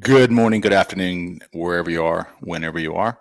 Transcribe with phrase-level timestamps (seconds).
[0.00, 3.16] Good morning, good afternoon, wherever you are, whenever you are.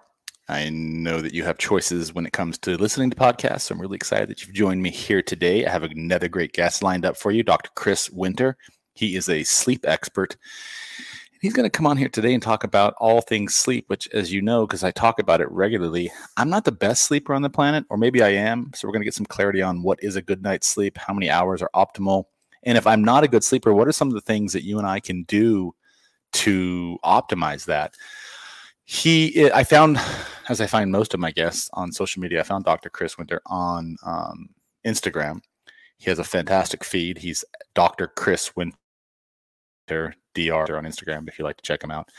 [0.50, 3.61] I know that you have choices when it comes to listening to podcasts.
[3.61, 5.67] So I'm really excited that you've joined me here today.
[5.67, 7.70] I have another great guest lined up for you, Dr.
[7.75, 8.57] Chris Winter.
[8.96, 10.36] He is a sleep expert.
[11.41, 14.33] He's going to come on here today and talk about all things sleep, which, as
[14.33, 17.51] you know, because I talk about it regularly, I'm not the best sleeper on the
[17.51, 18.71] planet, or maybe I am.
[18.73, 21.13] So we're going to get some clarity on what is a good night's sleep, how
[21.13, 22.23] many hours are optimal.
[22.63, 24.79] And if I'm not a good sleeper, what are some of the things that you
[24.79, 25.75] and I can do
[26.34, 27.94] to optimize that.
[28.84, 29.99] He, I found,
[30.49, 32.90] as I find most of my guests on social media, I found Dr.
[32.90, 34.49] Chris Winter on um,
[34.85, 35.41] Instagram.
[35.98, 37.18] He has a fantastic feed.
[37.18, 38.08] He's Dr.
[38.08, 38.77] Chris Winter,
[39.88, 42.09] DR on Instagram if you'd like to check him out.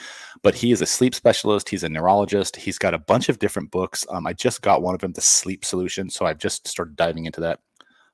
[0.42, 1.68] But he is a sleep specialist.
[1.68, 2.56] He's a neurologist.
[2.56, 4.04] He's got a bunch of different books.
[4.10, 6.10] Um, I just got one of them, The Sleep Solution.
[6.10, 7.60] So I've just started diving into that.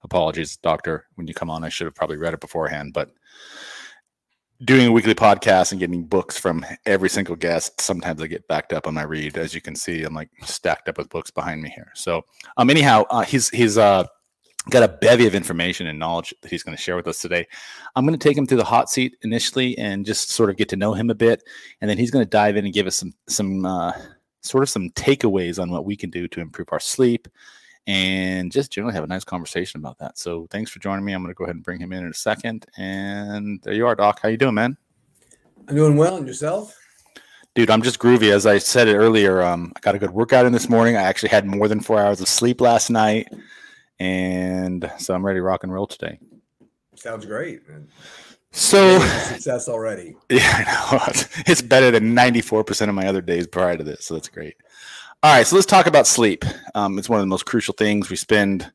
[0.02, 1.06] Apologies, doctor.
[1.14, 3.10] When you come on, I should have probably read it beforehand, but
[4.64, 8.72] doing a weekly podcast and getting books from every single guest sometimes i get backed
[8.72, 11.60] up on my read as you can see i'm like stacked up with books behind
[11.60, 11.90] me here.
[11.94, 12.24] So
[12.56, 14.04] um anyhow uh, he's he's uh
[14.70, 17.46] got a bevy of information and knowledge that he's going to share with us today.
[17.94, 20.70] I'm going to take him through the hot seat initially and just sort of get
[20.70, 21.42] to know him a bit
[21.80, 23.92] and then he's going to dive in and give us some some uh,
[24.42, 27.28] sort of some takeaways on what we can do to improve our sleep
[27.86, 30.18] and just generally have a nice conversation about that.
[30.18, 31.12] So thanks for joining me.
[31.12, 32.66] I'm going to go ahead and bring him in in a second.
[32.76, 34.20] And there you are, Doc.
[34.22, 34.76] How you doing, man?
[35.68, 36.16] I'm doing well.
[36.16, 36.76] And yourself?
[37.54, 38.32] Dude, I'm just groovy.
[38.32, 40.96] As I said it earlier, um, I got a good workout in this morning.
[40.96, 43.28] I actually had more than four hours of sleep last night.
[44.00, 46.18] And so I'm ready to rock and roll today.
[46.96, 47.60] Sounds great.
[48.50, 50.16] So success already.
[50.30, 51.12] Yeah, I know.
[51.46, 54.06] It's better than 94% of my other days prior to this.
[54.06, 54.56] So that's great.
[55.24, 56.44] All right, so let's talk about sleep.
[56.74, 58.10] Um, it's one of the most crucial things.
[58.10, 58.70] We spend,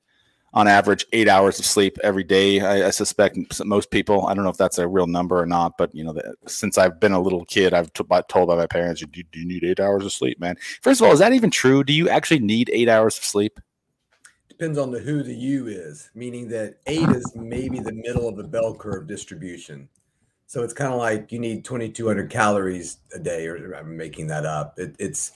[0.51, 2.59] on average, eight hours of sleep every day.
[2.59, 4.25] I, I suspect most people.
[4.25, 6.79] I don't know if that's a real number or not, but you know, the, since
[6.79, 9.63] I've been a little kid, I've t- told by my parents, do, "Do you need
[9.63, 11.83] eight hours of sleep, man?" First of all, is that even true?
[11.83, 13.59] Do you actually need eight hours of sleep?
[14.47, 18.37] Depends on the who the you is, meaning that eight is maybe the middle of
[18.37, 19.87] the bell curve distribution.
[20.47, 24.47] So it's kind of like you need 2,200 calories a day, or I'm making that
[24.47, 24.79] up.
[24.79, 25.33] It, it's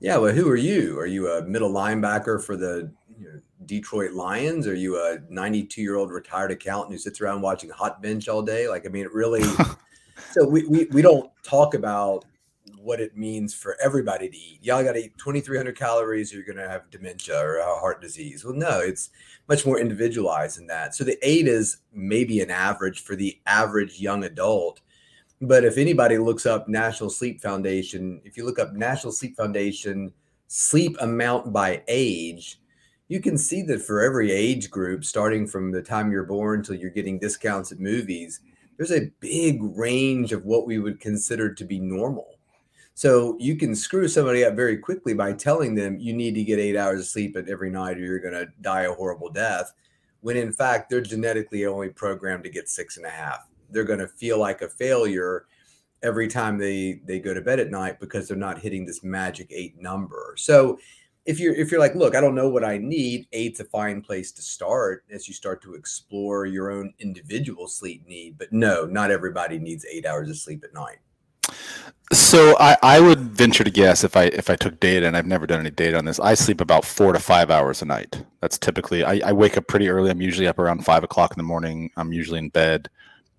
[0.00, 0.98] yeah, well, who are you?
[0.98, 4.66] Are you a middle linebacker for the you know, Detroit Lions?
[4.66, 8.42] Are you a 92 year old retired accountant who sits around watching Hot Bench all
[8.42, 8.68] day?
[8.68, 9.42] Like, I mean, it really.
[10.32, 12.24] so we, we we don't talk about
[12.86, 14.58] what it means for everybody to eat.
[14.62, 18.44] Y'all got to eat 2,300 calories, or you're going to have dementia or heart disease.
[18.44, 19.10] Well, no, it's
[19.48, 20.94] much more individualized than that.
[20.94, 24.80] So the eight is maybe an average for the average young adult
[25.42, 30.12] but if anybody looks up National Sleep Foundation, if you look up National Sleep Foundation
[30.48, 32.60] sleep amount by age,
[33.08, 36.74] you can see that for every age group, starting from the time you're born till
[36.74, 38.40] you're getting discounts at movies,
[38.76, 42.26] there's a big range of what we would consider to be normal.
[42.94, 46.58] So you can screw somebody up very quickly by telling them you need to get
[46.58, 49.72] eight hours of sleep every night or you're going to die a horrible death,
[50.22, 53.98] when in fact they're genetically only programmed to get six and a half they're going
[53.98, 55.46] to feel like a failure
[56.02, 59.48] every time they they go to bed at night because they're not hitting this magic
[59.50, 60.34] eight number.
[60.36, 60.78] So
[61.24, 64.00] if you're if you're like, look, I don't know what I need, eight's a fine
[64.00, 68.38] place to start as you start to explore your own individual sleep need.
[68.38, 70.98] But no, not everybody needs eight hours of sleep at night.
[72.12, 75.26] So I, I would venture to guess if I if I took data and I've
[75.26, 78.22] never done any data on this, I sleep about four to five hours a night.
[78.40, 80.10] That's typically I, I wake up pretty early.
[80.10, 81.90] I'm usually up around five o'clock in the morning.
[81.96, 82.88] I'm usually in bed.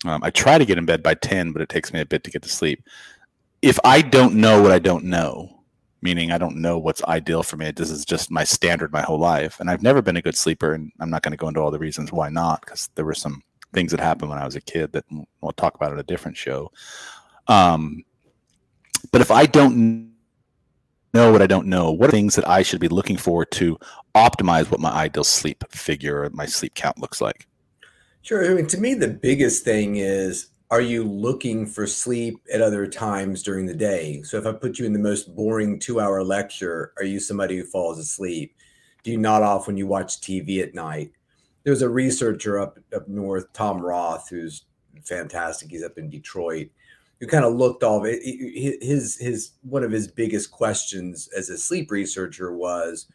[0.05, 2.23] Um, I try to get in bed by 10, but it takes me a bit
[2.23, 2.83] to get to sleep.
[3.61, 5.63] If I don't know what I don't know,
[6.01, 9.19] meaning I don't know what's ideal for me, this is just my standard my whole
[9.19, 9.59] life.
[9.59, 10.73] And I've never been a good sleeper.
[10.73, 13.15] And I'm not going to go into all the reasons why not, because there were
[13.15, 13.41] some
[13.73, 15.05] things that happened when I was a kid that
[15.41, 16.71] we'll talk about at a different show.
[17.47, 18.03] Um,
[19.11, 20.13] but if I don't
[21.13, 23.77] know what I don't know, what are things that I should be looking for to
[24.15, 27.47] optimize what my ideal sleep figure or my sleep count looks like?
[28.27, 28.51] Sure.
[28.51, 32.85] I mean, to me, the biggest thing is are you looking for sleep at other
[32.85, 34.21] times during the day?
[34.23, 37.55] So if I put you in the most boring two hour lecture, are you somebody
[37.55, 38.53] who falls asleep?
[39.03, 41.13] Do you nod off when you watch TV at night?
[41.63, 44.65] There's a researcher up up north, Tom Roth, who's
[45.05, 45.69] fantastic.
[45.71, 46.67] He's up in Detroit.
[47.21, 48.19] Who kind of looked all it.
[48.83, 53.07] His his one of his biggest questions as a sleep researcher was,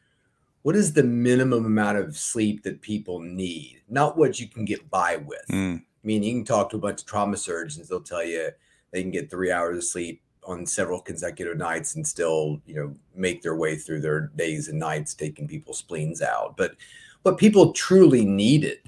[0.62, 4.88] what is the minimum amount of sleep that people need, not what you can get
[4.90, 5.44] by with.
[5.50, 5.78] Mm.
[5.78, 8.50] I mean, you can talk to a bunch of trauma surgeons; they'll tell you
[8.92, 12.94] they can get three hours of sleep on several consecutive nights and still, you know,
[13.14, 16.56] make their way through their days and nights taking people's spleens out.
[16.56, 16.74] But
[17.22, 18.78] what people truly needed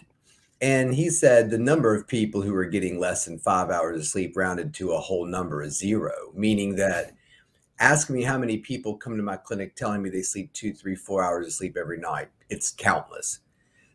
[0.60, 4.06] And he said the number of people who are getting less than five hours of
[4.06, 7.12] sleep rounded to a whole number is zero, meaning that
[7.80, 10.94] ask me how many people come to my clinic telling me they sleep two, three,
[10.94, 12.28] four hours of sleep every night.
[12.50, 13.40] It's countless.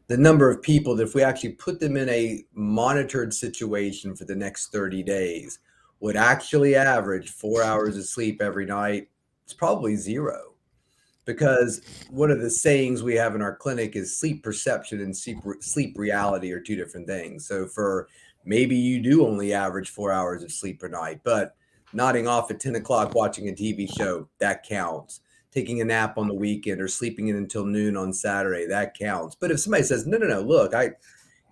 [0.07, 4.25] The number of people that if we actually put them in a monitored situation for
[4.25, 5.59] the next 30 days
[5.99, 9.07] would actually average four hours of sleep every night,
[9.43, 10.53] it's probably zero
[11.25, 15.37] because one of the sayings we have in our clinic is sleep perception and sleep,
[15.59, 17.47] sleep reality are two different things.
[17.47, 18.07] So for
[18.45, 21.55] maybe you do only average four hours of sleep per night, but
[21.93, 25.21] nodding off at 10 o'clock watching a TV show, that counts.
[25.51, 29.35] Taking a nap on the weekend or sleeping in until noon on Saturday, that counts.
[29.35, 30.91] But if somebody says, no, no, no, look, I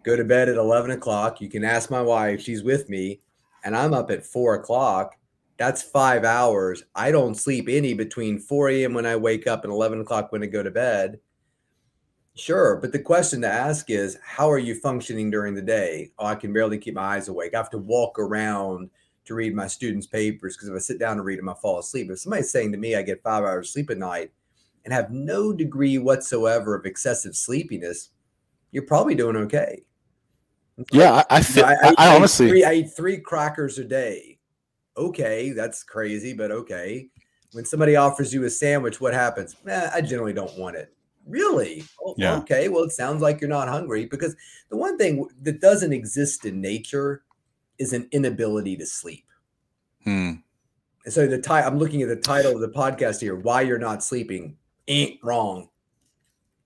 [0.04, 3.22] go to bed at 11 o'clock, you can ask my wife, she's with me,
[3.64, 5.18] and I'm up at four o'clock
[5.58, 6.84] that's five hours.
[6.96, 8.94] I don't sleep any between 4 a.m.
[8.94, 11.20] when I wake up and 11 o'clock when I go to bed.
[12.36, 12.78] Sure.
[12.78, 16.12] But the question to ask is, how are you functioning during the day?
[16.20, 17.56] Oh, I can barely keep my eyes awake.
[17.56, 18.92] I have to walk around
[19.28, 21.80] to read my students' papers because if I sit down and read them, I fall
[21.80, 22.10] asleep.
[22.10, 24.32] If somebody's saying to me, I get five hours sleep at night
[24.86, 28.10] and have no degree whatsoever of excessive sleepiness,
[28.72, 29.84] you're probably doing okay.
[30.92, 34.38] Yeah, I, I, feel, I, I, I honestly, three, I eat three crackers a day
[34.98, 37.08] okay, that's crazy, but okay.
[37.54, 39.56] When somebody offers you a sandwich, what happens?
[39.68, 40.94] Eh, I generally don't want it.
[41.26, 41.84] Really?
[42.04, 42.38] Oh, yeah.
[42.38, 42.68] Okay.
[42.68, 44.36] Well, it sounds like you're not hungry because
[44.70, 47.24] the one thing that doesn't exist in nature
[47.80, 49.26] is an inability to sleep.
[50.04, 50.34] Hmm.
[51.06, 53.78] And so the title, I'm looking at the title of the podcast here, Why You're
[53.78, 54.58] Not Sleeping.
[54.88, 55.70] Ain't wrong.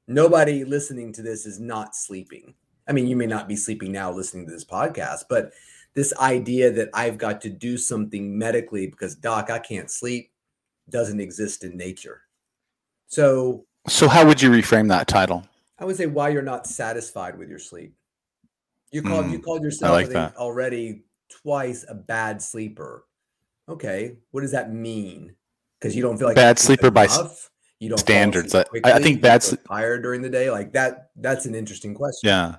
[0.08, 2.56] Nobody listening to this is not sleeping.
[2.88, 5.54] I mean, you may not be sleeping now listening to this podcast, but
[5.94, 10.32] this idea that I've got to do something medically because doc, I can't sleep
[10.90, 12.22] doesn't exist in nature.
[13.08, 15.46] So So how would you reframe that title?
[15.80, 17.96] I would say why you're not satisfied with your sleep.
[18.92, 23.06] You called mm, you called yourself like already twice a bad sleeper.
[23.70, 25.36] Okay, what does that mean?
[25.80, 27.08] Because you don't feel like bad sleeper by
[27.80, 28.54] you don't standards.
[28.54, 31.10] I, I, think bad sleep tired during the day like that.
[31.16, 32.28] That's an interesting question.
[32.28, 32.56] Yeah,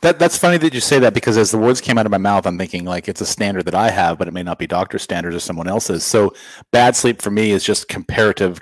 [0.00, 2.18] that that's funny that you say that because as the words came out of my
[2.18, 4.66] mouth, I'm thinking like it's a standard that I have, but it may not be
[4.66, 6.04] doctor standards or someone else's.
[6.04, 6.34] So
[6.72, 8.60] bad sleep for me is just comparative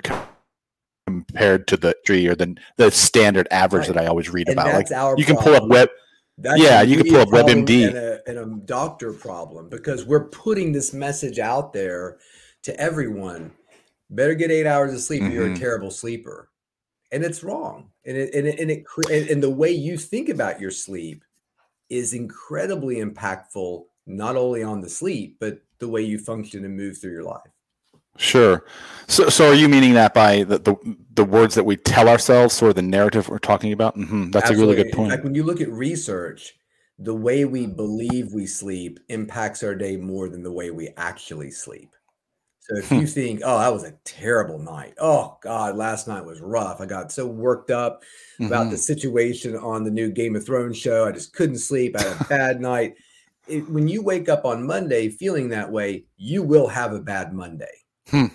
[1.05, 3.95] compared to the tree or the the standard average right.
[3.95, 4.73] that I always read and about.
[4.73, 5.89] Like you can pull up web.
[6.37, 10.29] That's yeah, you can pull up WebMD and a, and a doctor problem because we're
[10.29, 12.19] putting this message out there
[12.63, 13.51] to everyone.
[14.11, 15.23] Better get eight hours of sleep.
[15.23, 15.33] Mm-hmm.
[15.33, 15.59] You're a mm-hmm.
[15.61, 16.51] terrible sleeper,
[17.11, 17.89] and it's wrong.
[18.05, 21.23] And it, and it, and it and the way you think about your sleep
[21.89, 26.99] is incredibly impactful, not only on the sleep, but the way you function and move
[26.99, 27.51] through your life.
[28.17, 28.65] Sure.
[29.07, 32.61] So, so are you meaning that by the, the, the words that we tell ourselves
[32.61, 33.95] or the narrative we're talking about?
[33.95, 34.31] Mm-hmm.
[34.31, 34.73] That's Absolutely.
[34.73, 35.11] a really good point.
[35.11, 36.55] Like when you look at research,
[36.99, 41.51] the way we believe we sleep impacts our day more than the way we actually
[41.51, 41.89] sleep.
[42.67, 44.93] So if you think, oh, that was a terrible night.
[44.99, 46.81] Oh God, last night was rough.
[46.81, 48.03] I got so worked up
[48.41, 48.71] about mm-hmm.
[48.71, 51.07] the situation on the new Game of Thrones show.
[51.07, 51.95] I just couldn't sleep.
[51.97, 52.95] I had a bad night.
[53.47, 57.31] It, when you wake up on Monday feeling that way, you will have a bad
[57.31, 57.71] Monday.
[58.09, 58.27] Hmm.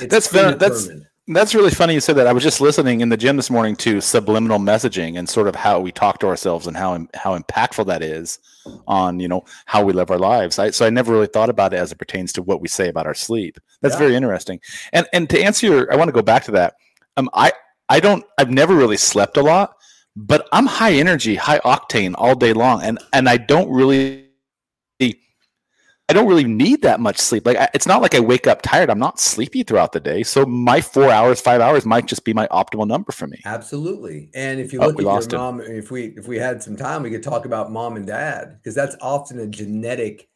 [0.00, 0.88] That's that's
[1.28, 2.26] that's really funny you said that.
[2.26, 5.56] I was just listening in the gym this morning to subliminal messaging and sort of
[5.56, 8.38] how we talk to ourselves and how how impactful that is
[8.86, 10.58] on you know how we live our lives.
[10.58, 12.88] I, so I never really thought about it as it pertains to what we say
[12.88, 13.58] about our sleep.
[13.82, 13.98] That's yeah.
[14.00, 14.60] very interesting.
[14.92, 16.74] And and to answer your, I want to go back to that.
[17.16, 17.52] Um, I
[17.88, 18.24] I don't.
[18.38, 19.74] I've never really slept a lot,
[20.14, 24.26] but I'm high energy, high octane all day long, and and I don't really
[26.08, 27.44] I don't really need that much sleep.
[27.44, 28.90] Like I, it's not like I wake up tired.
[28.90, 30.22] I'm not sleepy throughout the day.
[30.22, 33.40] So my four hours, five hours might just be my optimal number for me.
[33.44, 34.30] Absolutely.
[34.32, 35.68] And if you oh, look at your mom, it.
[35.68, 38.74] if we if we had some time, we could talk about mom and dad because
[38.74, 40.28] that's often a genetic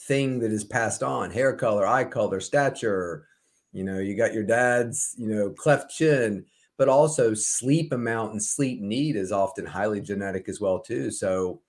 [0.00, 3.26] thing that is passed on: hair color, eye color, stature.
[3.72, 6.46] You know, you got your dad's, you know, cleft chin,
[6.78, 11.10] but also sleep amount and sleep need is often highly genetic as well too.
[11.10, 11.60] So,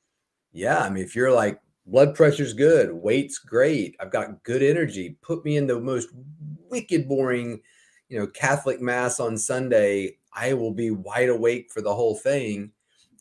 [0.51, 1.59] yeah, I mean, if you're like
[1.91, 5.17] blood pressure's good, weight's great, I've got good energy.
[5.21, 6.09] Put me in the most
[6.69, 7.61] wicked boring,
[8.07, 10.17] you know, Catholic mass on Sunday.
[10.33, 12.71] I will be wide awake for the whole thing.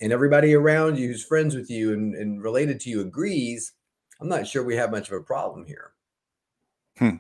[0.00, 3.73] And everybody around you who's friends with you and, and related to you agrees.
[4.21, 5.93] I'm not sure we have much of a problem here.
[6.99, 7.17] Hmm.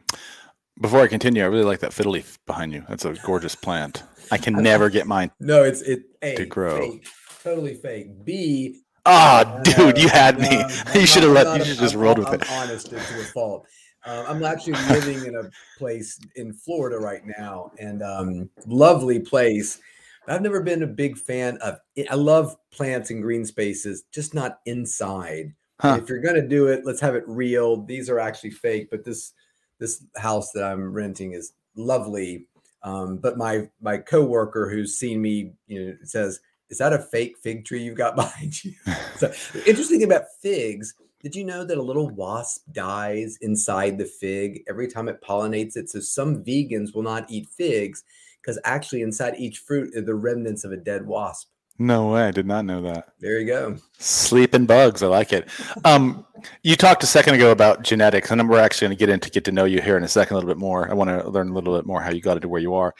[0.80, 2.84] Before I continue, I really like that fiddle leaf behind you.
[2.88, 4.02] That's a gorgeous plant.
[4.30, 5.30] I can never get mine.
[5.40, 6.78] No, it's it a, to grow.
[6.78, 7.08] Fake,
[7.42, 8.24] totally fake.
[8.24, 10.62] B, Oh, dude, you had me.
[10.94, 11.58] you should have let.
[11.58, 12.50] You should just rolled with I'm it.
[12.50, 13.66] Honest to a fault.
[14.04, 19.80] Uh, I'm actually living in a place in Florida right now, and um, lovely place.
[20.26, 21.78] I've never been a big fan of.
[22.10, 25.54] I love plants and green spaces, just not inside.
[25.80, 25.98] Huh.
[26.02, 27.84] If you're gonna do it, let's have it real.
[27.84, 29.32] These are actually fake, but this
[29.78, 32.46] this house that I'm renting is lovely.
[32.82, 37.36] Um, but my my coworker who's seen me, you know, says, "Is that a fake
[37.38, 38.72] fig tree you've got behind you?"
[39.16, 39.32] so
[39.66, 40.94] interesting thing about figs.
[41.22, 45.76] Did you know that a little wasp dies inside the fig every time it pollinates
[45.76, 45.90] it?
[45.90, 48.04] So some vegans will not eat figs
[48.40, 51.50] because actually inside each fruit are the remnants of a dead wasp.
[51.80, 52.24] No way.
[52.24, 53.14] I did not know that.
[53.20, 53.76] There you go.
[53.98, 55.02] Sleeping bugs.
[55.02, 55.48] I like it.
[55.84, 56.26] Um,
[56.62, 59.44] you talked a second ago about genetics, and we're actually going to get into get
[59.44, 60.90] to know you here in a second a little bit more.
[60.90, 62.94] I want to learn a little bit more how you got to where you are.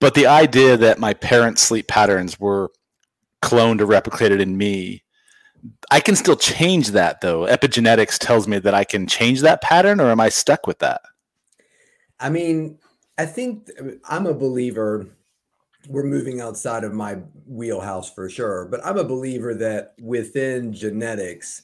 [0.00, 2.70] But the idea that my parents' sleep patterns were
[3.42, 5.02] cloned or replicated in me,
[5.90, 7.46] I can still change that though.
[7.46, 11.02] Epigenetics tells me that I can change that pattern, or am I stuck with that?
[12.18, 12.78] I mean,
[13.18, 13.70] I think
[14.08, 15.06] I'm a believer
[15.88, 17.14] we're moving outside of my
[17.46, 21.62] wheelhouse for sure, but I'm a believer that within genetics,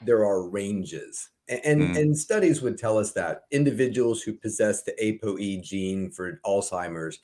[0.00, 1.28] there are ranges.
[1.48, 1.98] And, mm.
[1.98, 7.18] and studies would tell us that individuals who possess the ApoE gene for Alzheimer's,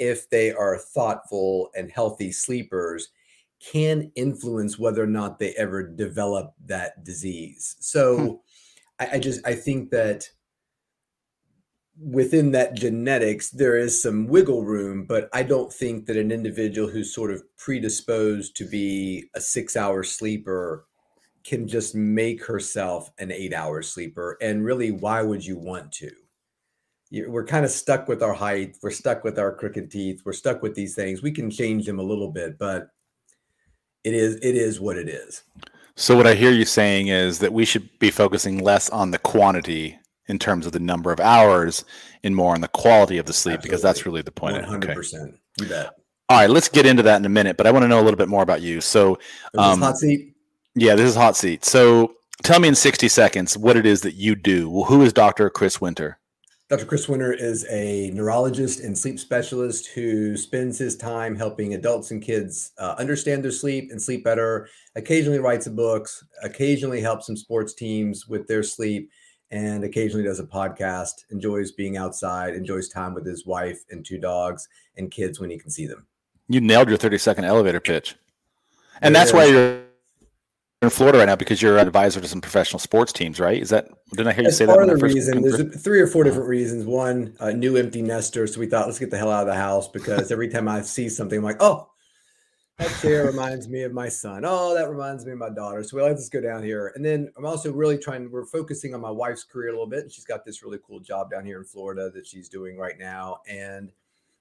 [0.00, 3.08] if they are thoughtful and healthy sleepers,
[3.60, 7.76] can influence whether or not they ever develop that disease.
[7.78, 8.34] So hmm.
[8.98, 10.28] I, I just I think that
[12.00, 16.88] within that genetics, there is some wiggle room, but I don't think that an individual
[16.88, 20.86] who's sort of predisposed to be a six hour sleeper
[21.44, 24.38] can just make herself an eight hour sleeper.
[24.40, 26.10] And really, why would you want to?
[27.12, 28.76] We're kind of stuck with our height.
[28.82, 30.22] We're stuck with our crooked teeth.
[30.24, 31.22] We're stuck with these things.
[31.22, 32.88] We can change them a little bit, but
[34.04, 35.42] it is it is what it is.
[35.96, 39.18] So what I hear you saying is that we should be focusing less on the
[39.18, 39.98] quantity
[40.28, 41.84] in terms of the number of hours
[42.22, 43.68] and more on the quality of the sleep Absolutely.
[43.68, 44.64] because that's really the point.
[44.64, 44.84] 100%.
[44.84, 45.32] Okay.
[45.60, 45.90] You bet.
[46.28, 48.04] All right, let's get into that in a minute, but I want to know a
[48.04, 48.80] little bit more about you.
[48.80, 49.18] So,
[49.58, 50.32] um, hot seat.
[50.76, 51.64] Yeah, this is hot seat.
[51.64, 52.14] So,
[52.44, 54.70] tell me in 60 seconds what it is that you do.
[54.70, 55.50] Well, who is Dr.
[55.50, 56.19] Chris Winter?
[56.70, 56.86] Dr.
[56.86, 62.22] Chris Winter is a neurologist and sleep specialist who spends his time helping adults and
[62.22, 64.68] kids uh, understand their sleep and sleep better.
[64.94, 69.10] Occasionally writes books, occasionally helps some sports teams with their sleep,
[69.50, 74.18] and occasionally does a podcast, enjoys being outside, enjoys time with his wife and two
[74.18, 76.06] dogs and kids when he can see them.
[76.46, 78.14] You nailed your 30 second elevator pitch.
[79.02, 79.89] And that's why you're
[80.82, 83.60] in Florida right now because you're an advisor to some professional sports teams, right?
[83.60, 84.76] Is that didn't I hear you say that?
[84.76, 86.86] Part of the reason there's three or four different reasons.
[86.86, 89.54] One, a new empty nester, so we thought let's get the hell out of the
[89.54, 91.90] house because every time I see something, I'm like, oh,
[92.78, 94.42] that chair reminds me of my son.
[94.46, 95.82] Oh, that reminds me of my daughter.
[95.84, 96.92] So we like, let's go down here.
[96.94, 100.04] And then I'm also really trying, we're focusing on my wife's career a little bit.
[100.04, 102.98] And she's got this really cool job down here in Florida that she's doing right
[102.98, 103.40] now.
[103.46, 103.92] And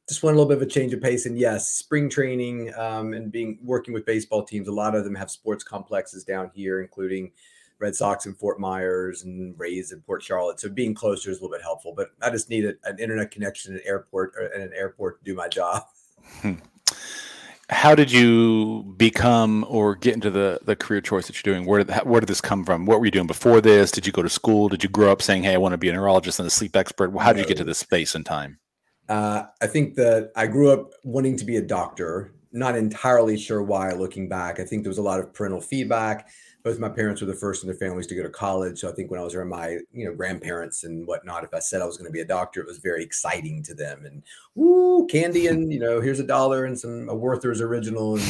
[0.09, 1.25] just want a little bit of a change of pace.
[1.25, 4.67] And yes, spring training um, and being working with baseball teams.
[4.67, 7.31] A lot of them have sports complexes down here, including
[7.79, 10.59] Red Sox in Fort Myers and Rays in Port Charlotte.
[10.59, 11.93] So being closer is a little bit helpful.
[11.95, 15.19] But I just need a, an internet connection at an airport or at an airport
[15.19, 15.83] to do my job.
[16.41, 16.55] Hmm
[17.69, 21.67] how did you become or get into the the career choice that you're doing?
[21.67, 22.85] Where did where did this come from?
[22.85, 23.91] What were you doing before this?
[23.91, 24.69] Did you go to school?
[24.69, 26.75] Did you grow up saying, "Hey, I want to be a neurologist and a sleep
[26.75, 27.15] expert"?
[27.17, 28.59] How did you get to this space and time?
[29.09, 32.33] Uh, I think that I grew up wanting to be a doctor.
[32.51, 33.91] Not entirely sure why.
[33.91, 36.29] Looking back, I think there was a lot of parental feedback
[36.63, 38.79] both my parents were the first in their families to go to college.
[38.79, 41.59] So I think when I was around my, you know, grandparents and whatnot, if I
[41.59, 44.05] said I was going to be a doctor, it was very exciting to them.
[44.05, 44.23] And
[44.55, 48.15] woo, candy and you know, here's a dollar and some a Werther's original.
[48.15, 48.23] And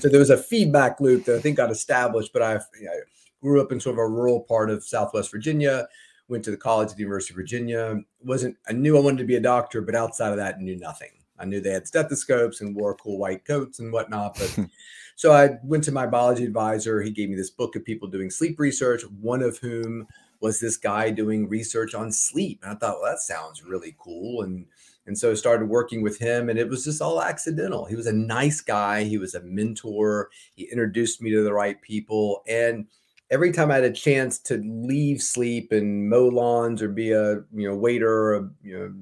[0.00, 2.32] so there was a feedback loop that I think got established.
[2.32, 3.00] But I, you know,
[3.40, 5.86] grew up in sort of a rural part of Southwest Virginia.
[6.28, 8.00] Went to the college at the University of Virginia.
[8.22, 11.10] wasn't I knew I wanted to be a doctor, but outside of that, knew nothing.
[11.38, 14.66] I knew they had stethoscopes and wore cool white coats and whatnot, but
[15.18, 17.02] So I went to my biology advisor.
[17.02, 20.06] He gave me this book of people doing sleep research, one of whom
[20.38, 22.60] was this guy doing research on sleep.
[22.62, 24.42] And I thought, well, that sounds really cool.
[24.42, 24.64] And
[25.08, 27.84] and so I started working with him, and it was just all accidental.
[27.84, 29.02] He was a nice guy.
[29.02, 30.28] He was a mentor.
[30.54, 32.44] He introduced me to the right people.
[32.46, 32.86] And
[33.30, 37.34] every time I had a chance to leave sleep and mow lawns or be a
[37.54, 38.94] you know waiter or a you know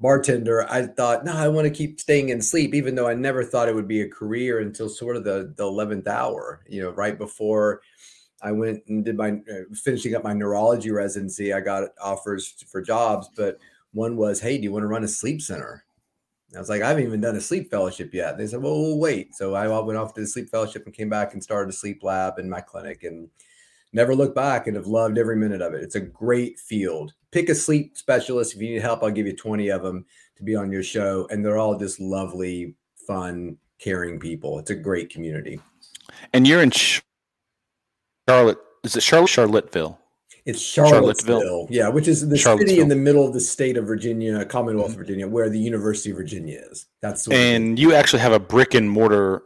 [0.00, 3.42] bartender, I thought, no, I want to keep staying in sleep, even though I never
[3.42, 6.64] thought it would be a career until sort of the the eleventh hour.
[6.68, 7.82] You know, right before
[8.42, 12.80] I went and did my uh, finishing up my neurology residency, I got offers for
[12.80, 13.58] jobs, but
[13.92, 15.84] one was, hey, do you want to run a sleep center?
[16.56, 18.38] I was like, I haven't even done a sleep fellowship yet.
[18.38, 19.34] They said, well, we'll wait.
[19.34, 22.02] So I went off to the sleep fellowship and came back and started a sleep
[22.02, 23.28] lab in my clinic and
[23.92, 25.82] never looked back and have loved every minute of it.
[25.82, 27.12] It's a great field.
[27.32, 28.54] Pick a sleep specialist.
[28.54, 31.26] If you need help, I'll give you 20 of them to be on your show.
[31.30, 32.74] And they're all just lovely,
[33.06, 34.58] fun, caring people.
[34.58, 35.60] It's a great community.
[36.32, 36.72] And you're in
[38.26, 38.58] Charlotte.
[38.84, 39.28] Is it Charlotte?
[39.28, 39.98] Charlottesville.
[40.48, 41.66] It's Charlottesville, Charlottesville.
[41.68, 45.00] yeah, which is the city in the middle of the state of Virginia, Commonwealth mm-hmm.
[45.00, 46.86] of Virginia, where the University of Virginia is.
[47.02, 49.42] That's and you actually have a brick and mortar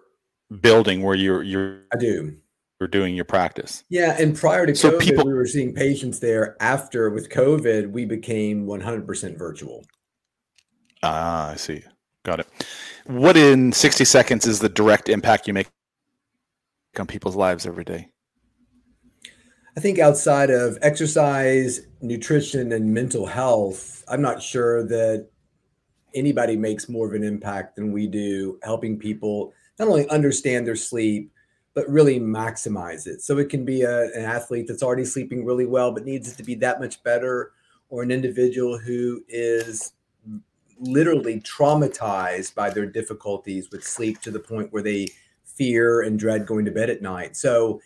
[0.61, 1.81] building where you're you're.
[1.93, 2.37] I do.
[2.79, 3.83] You're doing your practice.
[3.91, 6.57] Yeah, and prior to so COVID, people, we were seeing patients there.
[6.61, 9.85] After with COVID, we became 100% virtual.
[11.03, 11.83] Ah, I see.
[12.25, 12.47] Got it.
[13.07, 15.67] What in 60 seconds is the direct impact you make
[16.97, 18.09] on people's lives every day?
[19.77, 25.29] I think outside of exercise, nutrition, and mental health, I'm not sure that
[26.15, 30.77] anybody makes more of an impact than we do helping people not only understand their
[30.77, 31.33] sleep,
[31.73, 33.23] but really maximize it.
[33.23, 36.37] So it can be a, an athlete that's already sleeping really well, but needs it
[36.37, 37.53] to be that much better,
[37.89, 39.95] or an individual who is
[40.79, 45.09] literally traumatized by their difficulties with sleep to the point where they
[45.45, 47.37] fear and dread going to bed at night.
[47.37, 47.81] So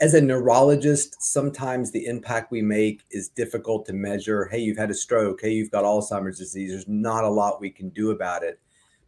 [0.00, 4.46] as a neurologist, sometimes the impact we make is difficult to measure.
[4.46, 5.40] Hey, you've had a stroke.
[5.40, 6.70] Hey, you've got Alzheimer's disease.
[6.70, 8.60] There's not a lot we can do about it.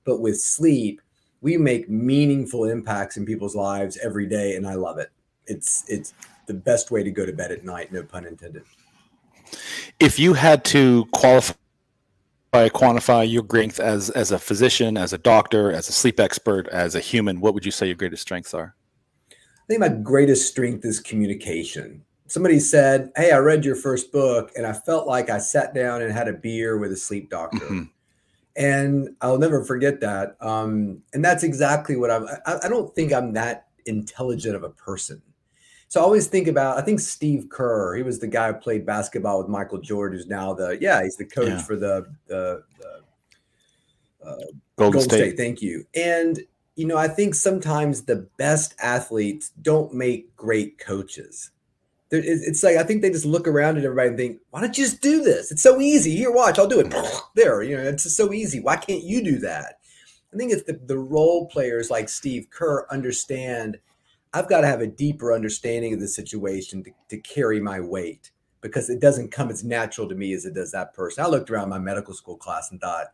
[0.04, 1.00] But with sleep,
[1.40, 5.10] we make meaningful impacts in people's lives every day, and I love it.
[5.46, 6.14] It's it's
[6.46, 8.62] the best way to go to bed at night, no pun intended.
[9.98, 11.54] If you had to qualify
[12.54, 16.94] quantify your strength as as a physician, as a doctor, as a sleep expert, as
[16.94, 18.74] a human, what would you say your greatest strengths are?
[19.66, 22.04] I think my greatest strength is communication.
[22.28, 26.02] Somebody said, Hey, I read your first book and I felt like I sat down
[26.02, 27.66] and had a beer with a sleep doctor.
[27.66, 27.82] Mm-hmm.
[28.56, 30.36] And I'll never forget that.
[30.40, 34.70] Um, and that's exactly what I'm, I, I don't think I'm that intelligent of a
[34.70, 35.20] person.
[35.88, 38.86] So I always think about, I think Steve Kerr, he was the guy who played
[38.86, 41.58] basketball with Michael Jordan, who's now the, yeah, he's the coach yeah.
[41.58, 44.36] for the, the, the uh,
[44.76, 45.18] Golden, Golden State.
[45.18, 45.36] State.
[45.36, 45.84] Thank you.
[45.94, 46.40] And
[46.76, 51.50] you know, I think sometimes the best athletes don't make great coaches.
[52.10, 54.84] It's like I think they just look around at everybody and think, "Why don't you
[54.84, 55.50] just do this?
[55.50, 56.14] It's so easy.
[56.14, 56.94] Here, watch, I'll do it."
[57.34, 58.60] There, you know, it's so easy.
[58.60, 59.80] Why can't you do that?
[60.32, 63.78] I think it's the, the role players like Steve Kerr understand.
[64.32, 68.30] I've got to have a deeper understanding of the situation to, to carry my weight
[68.60, 71.24] because it doesn't come as natural to me as it does that person.
[71.24, 73.12] I looked around my medical school class and thought,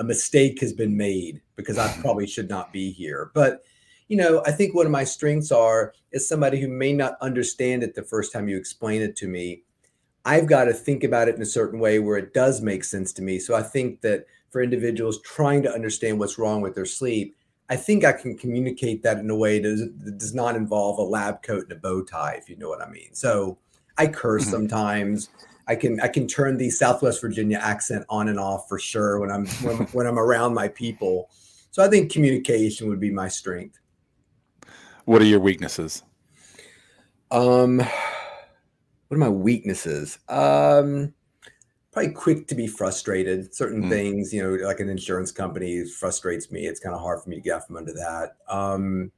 [0.00, 3.30] a mistake has been made because I probably should not be here.
[3.34, 3.62] But
[4.08, 7.84] you know, I think one of my strengths are is somebody who may not understand
[7.84, 9.62] it the first time you explain it to me.
[10.24, 13.12] I've got to think about it in a certain way where it does make sense
[13.14, 13.38] to me.
[13.38, 17.36] So I think that for individuals trying to understand what's wrong with their sleep,
[17.68, 21.42] I think I can communicate that in a way that does not involve a lab
[21.42, 23.14] coat and a bow tie, if you know what I mean.
[23.14, 23.58] So
[23.96, 24.50] I curse mm-hmm.
[24.50, 25.28] sometimes.
[25.66, 29.30] I can I can turn the Southwest Virginia accent on and off for sure when
[29.30, 31.30] I'm when, when I'm around my people.
[31.70, 33.78] So I think communication would be my strength.
[35.04, 36.02] What are your weaknesses?
[37.30, 40.18] Um, what are my weaknesses?
[40.28, 41.14] Um,
[41.92, 43.54] probably quick to be frustrated.
[43.54, 43.88] Certain mm.
[43.88, 46.66] things, you know, like an insurance company frustrates me.
[46.66, 48.36] It's kind of hard for me to get from under that.
[48.48, 49.12] Um,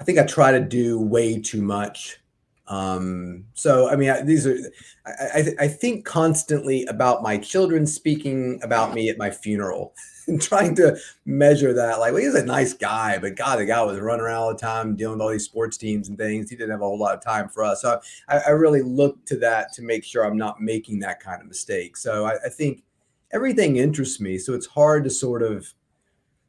[0.00, 2.20] I think I try to do way too much
[2.66, 4.56] um, so, I mean, I, these are,
[5.04, 9.94] I, I, I, think constantly about my children speaking about me at my funeral
[10.28, 10.96] and trying to
[11.26, 11.98] measure that.
[11.98, 14.58] Like, well, he's a nice guy, but God, the guy was running around all the
[14.58, 16.48] time dealing with all these sports teams and things.
[16.48, 17.82] He didn't have a whole lot of time for us.
[17.82, 21.42] So, I, I really look to that to make sure I'm not making that kind
[21.42, 21.98] of mistake.
[21.98, 22.82] So, I, I think
[23.30, 24.38] everything interests me.
[24.38, 25.70] So, it's hard to sort of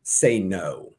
[0.03, 0.94] say no.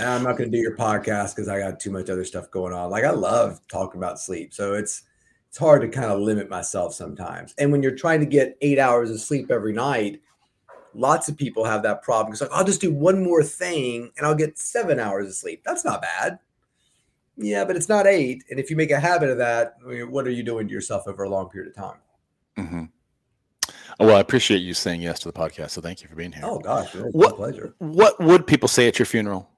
[0.00, 2.72] I'm not going to do your podcast because I got too much other stuff going
[2.72, 2.90] on.
[2.90, 5.02] Like I love talking about sleep, so it's
[5.48, 7.54] it's hard to kind of limit myself sometimes.
[7.58, 10.22] And when you're trying to get eight hours of sleep every night,
[10.94, 12.32] lots of people have that problem.
[12.32, 15.62] It's like I'll just do one more thing and I'll get seven hours of sleep.
[15.62, 16.38] That's not bad.
[17.36, 18.44] Yeah, but it's not eight.
[18.50, 20.72] And if you make a habit of that, I mean, what are you doing to
[20.72, 21.98] yourself over a long period of time?
[22.56, 22.84] Mm-hmm.
[24.00, 25.70] Well, I appreciate you saying yes to the podcast.
[25.70, 26.44] So thank you for being here.
[26.44, 27.74] Oh gosh, what pleasure.
[27.78, 29.51] What would people say at your funeral?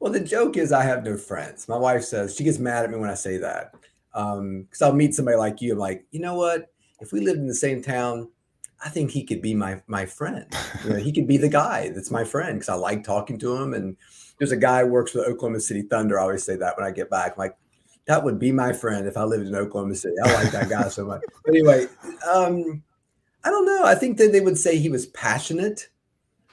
[0.00, 1.68] Well, the joke is I have no friends.
[1.68, 3.74] My wife says she gets mad at me when I say that.
[4.14, 5.72] Um, because I'll meet somebody like you.
[5.72, 6.72] I'm like, you know what?
[7.00, 8.28] If we lived in the same town,
[8.84, 10.46] I think he could be my my friend.
[10.84, 13.56] You know, he could be the guy that's my friend because I like talking to
[13.56, 13.74] him.
[13.74, 13.96] And
[14.38, 16.18] there's a guy who works for the Oklahoma City Thunder.
[16.18, 17.32] I always say that when I get back.
[17.32, 17.56] I'm like,
[18.06, 20.14] that would be my friend if I lived in Oklahoma City.
[20.24, 21.22] I like that guy so much.
[21.44, 21.86] But anyway,
[22.32, 22.82] um,
[23.44, 23.84] I don't know.
[23.84, 25.88] I think that they would say he was passionate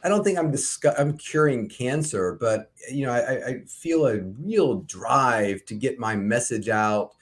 [0.06, 0.54] I don't think I'm
[1.00, 6.16] I'm curing cancer, but you know, I, I feel a real drive to get my
[6.16, 7.14] message out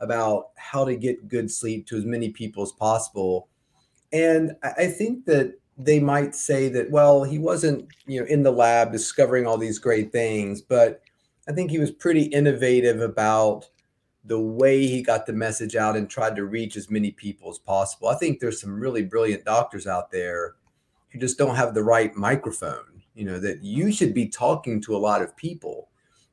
[0.00, 3.48] about how to get good sleep to as many people as possible.
[4.14, 8.50] And I think that they might say that, well, he wasn't, you know, in the
[8.50, 11.02] lab discovering all these great things, but
[11.46, 13.68] I think he was pretty innovative about
[14.24, 17.58] the way he got the message out and tried to reach as many people as
[17.58, 18.08] possible.
[18.08, 20.54] I think there's some really brilliant doctors out there
[21.10, 23.02] who just don't have the right microphone.
[23.14, 25.88] You know, that you should be talking to a lot of people.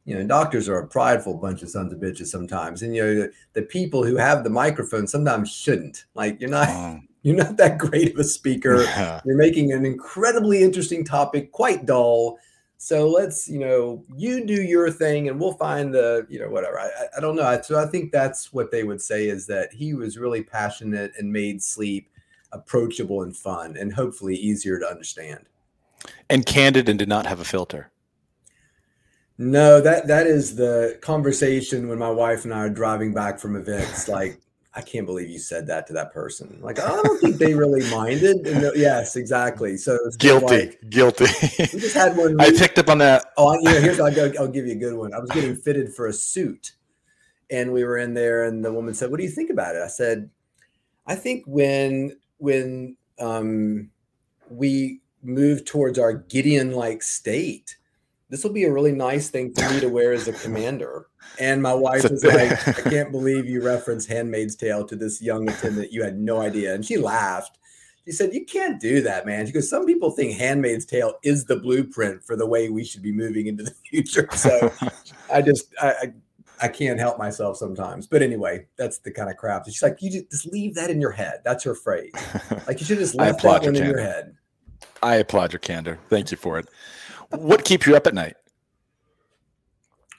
[0.05, 2.81] You know, doctors are a prideful bunch of sons of bitches sometimes.
[2.81, 6.05] And you know, the, the people who have the microphone sometimes shouldn't.
[6.13, 6.99] Like you're not oh.
[7.23, 8.83] you're not that great of a speaker.
[8.83, 9.19] Yeah.
[9.25, 12.37] You're making an incredibly interesting topic quite dull
[12.77, 16.79] so let's, you know, you do your thing and we'll find the, you know, whatever.
[16.79, 17.59] I, I don't know.
[17.63, 21.33] So I think that's what they would say is that he was really passionate and
[21.33, 22.09] made sleep
[22.51, 25.45] approachable and fun and hopefully easier to understand.
[26.29, 27.91] And candid and did not have a filter.
[29.37, 33.55] No, that that is the conversation when my wife and I are driving back from
[33.55, 34.07] events.
[34.17, 34.39] Like,
[34.73, 36.59] I can't believe you said that to that person.
[36.61, 38.47] Like, I don't think they really minded.
[38.47, 39.77] And yes, exactly.
[39.77, 41.25] So guilty, like, guilty.
[41.59, 42.39] we just had one.
[42.39, 43.25] I picked up on that.
[43.37, 43.79] Oh, yeah.
[43.79, 45.13] Here's I'll, go, I'll give you a good one.
[45.13, 46.73] I was getting fitted for a suit,
[47.49, 49.81] and we were in there, and the woman said, "What do you think about it?"
[49.81, 50.29] I said,
[51.05, 53.89] "I think when when um,
[54.49, 57.77] we move towards our Gilead-like state."
[58.29, 61.07] this will be a really nice thing for me to wear as a commander.
[61.39, 65.49] And my wife was like, I can't believe you referenced Handmaid's Tale to this young
[65.49, 65.93] attendant.
[65.93, 66.73] You had no idea.
[66.73, 67.57] And she laughed.
[68.05, 69.45] She said, You can't do that, man.
[69.45, 73.01] She goes, Some people think Handmaid's Tale is the blueprint for the way we should
[73.01, 74.27] be moving into the future.
[74.33, 74.73] So
[75.31, 76.13] I just, I, I,
[76.61, 78.07] I can't help myself sometimes.
[78.07, 79.65] But anyway, that's the kind of crap.
[79.65, 81.41] She's like, You just, just leave that in your head.
[81.43, 82.11] That's her phrase.
[82.67, 84.35] Like, you should just leave that one in your head.
[85.01, 85.99] I applaud your candor.
[86.09, 86.67] Thank you for it
[87.29, 88.35] what keeps you up at night?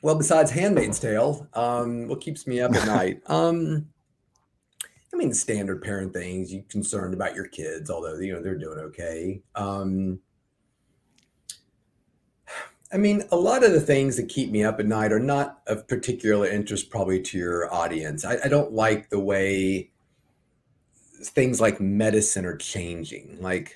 [0.02, 3.20] Well, besides Handmaid's Tale, um, what keeps me up at night?
[3.26, 3.88] Um,
[5.12, 6.52] I mean, standard parent things.
[6.52, 9.42] You're concerned about your kids, although you know they're doing okay.
[9.54, 10.20] Um,
[12.92, 15.60] I mean, a lot of the things that keep me up at night are not
[15.66, 18.24] of particular interest, probably to your audience.
[18.24, 19.90] I, I don't like the way
[21.22, 23.38] things like medicine are changing.
[23.40, 23.74] Like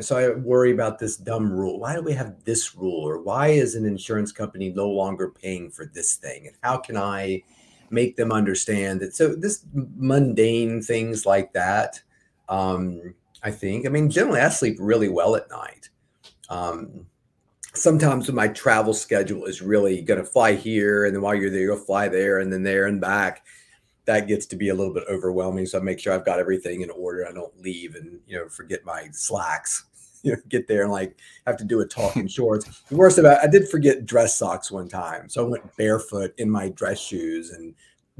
[0.00, 1.80] so I worry about this dumb rule.
[1.80, 3.06] Why do we have this rule?
[3.06, 6.46] Or why is an insurance company no longer paying for this thing?
[6.46, 7.42] And how can I
[7.90, 9.16] make them understand that?
[9.16, 12.02] So this mundane things like that.
[12.48, 13.86] Um, I think.
[13.86, 15.90] I mean, generally, I sleep really well at night.
[16.48, 17.06] Um,
[17.78, 21.60] sometimes my travel schedule is really going to fly here, and then while you're there,
[21.62, 23.42] you'll fly there, and then there and back
[24.08, 25.66] that gets to be a little bit overwhelming.
[25.66, 27.28] So I make sure I've got everything in order.
[27.28, 29.84] I don't leave and you know forget my slacks.
[30.24, 32.82] You know, get there and like have to do a talk in shorts.
[32.88, 36.50] The worst about I did forget dress socks one time, so I went barefoot in
[36.50, 37.72] my dress shoes and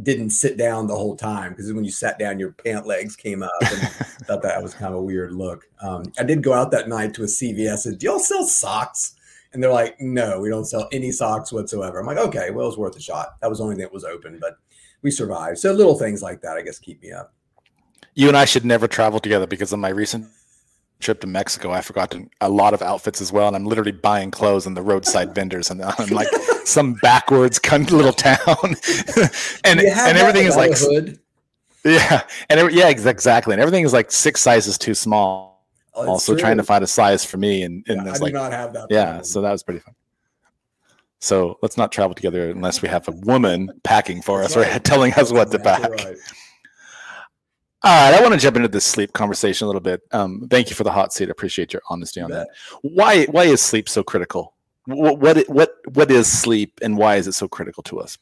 [0.05, 3.43] didn't sit down the whole time because when you sat down, your pant legs came
[3.43, 3.81] up and
[4.27, 5.65] thought that was kind of a weird look.
[5.83, 9.17] Um, I did go out that night to a CVS and do y'all sell socks?
[9.53, 11.99] And they're like, no, we don't sell any socks whatsoever.
[11.99, 13.41] I'm like, okay, well, it was worth a shot.
[13.41, 14.59] That was the only thing that was open, but
[15.03, 15.59] we survived.
[15.59, 17.33] So little things like that, I guess, keep me up.
[18.15, 20.27] You and I should never travel together because of my recent
[21.01, 23.93] trip to Mexico, I forgot to, a lot of outfits as well, and I'm literally
[23.93, 26.29] buying clothes on the roadside vendors, and I'm like
[26.65, 28.37] some backwards little town,
[29.65, 31.19] and and everything is like hood?
[31.85, 35.58] yeah, and every, yeah, exactly, and everything is like six sizes too small.
[35.99, 36.41] Oh, also true.
[36.41, 38.87] trying to find a size for me, and, and yeah, I like, not have that.
[38.91, 39.25] Yeah, problem.
[39.25, 39.95] so that was pretty fun.
[41.21, 44.77] So let's not travel together unless we have a woman packing for us right.
[44.77, 45.91] or telling us what to pack.
[45.91, 46.17] Right.
[47.85, 50.03] All right, I want to jump into this sleep conversation a little bit.
[50.11, 51.29] Um, thank you for the hot seat.
[51.29, 52.49] I appreciate your honesty on that.
[52.83, 54.55] Why why is sleep so critical?
[54.87, 58.19] What what what what is sleep, and why is it so critical to us?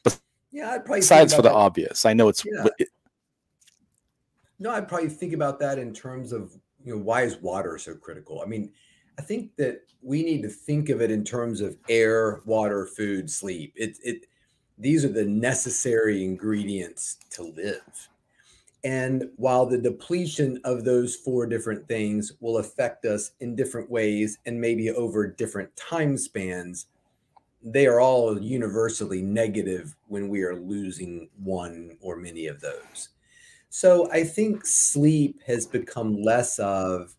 [0.51, 1.55] yeah, I'd probably besides for the that.
[1.55, 2.45] obvious, I know it's.
[2.45, 2.65] Yeah.
[2.77, 2.89] It,
[4.59, 6.51] no, I'd probably think about that in terms of
[6.87, 8.41] you know why is water so critical?
[8.41, 8.71] I mean,
[9.19, 13.29] I think that we need to think of it in terms of air, water, food,
[13.29, 13.73] sleep.
[13.75, 14.25] It, it,
[14.77, 18.09] these are the necessary ingredients to live.
[18.85, 24.37] And while the depletion of those four different things will affect us in different ways
[24.45, 26.85] and maybe over different time spans,
[27.61, 33.09] they are all universally negative when we are losing one or many of those.
[33.69, 37.15] So I think sleep has become less of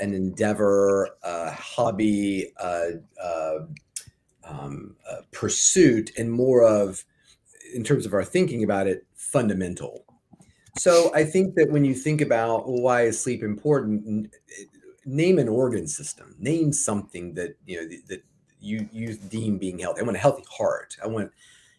[0.00, 2.90] an endeavor, a hobby, a,
[3.22, 3.58] a,
[4.44, 7.04] um, a pursuit, and more of,
[7.74, 10.04] in terms of our thinking about it, fundamental.
[10.76, 14.34] So I think that when you think about well, why is sleep important,
[15.06, 16.34] name an organ system.
[16.38, 18.22] Name something that you know that
[18.60, 20.00] you you deem being healthy.
[20.00, 20.96] I want a healthy heart.
[21.02, 21.30] I want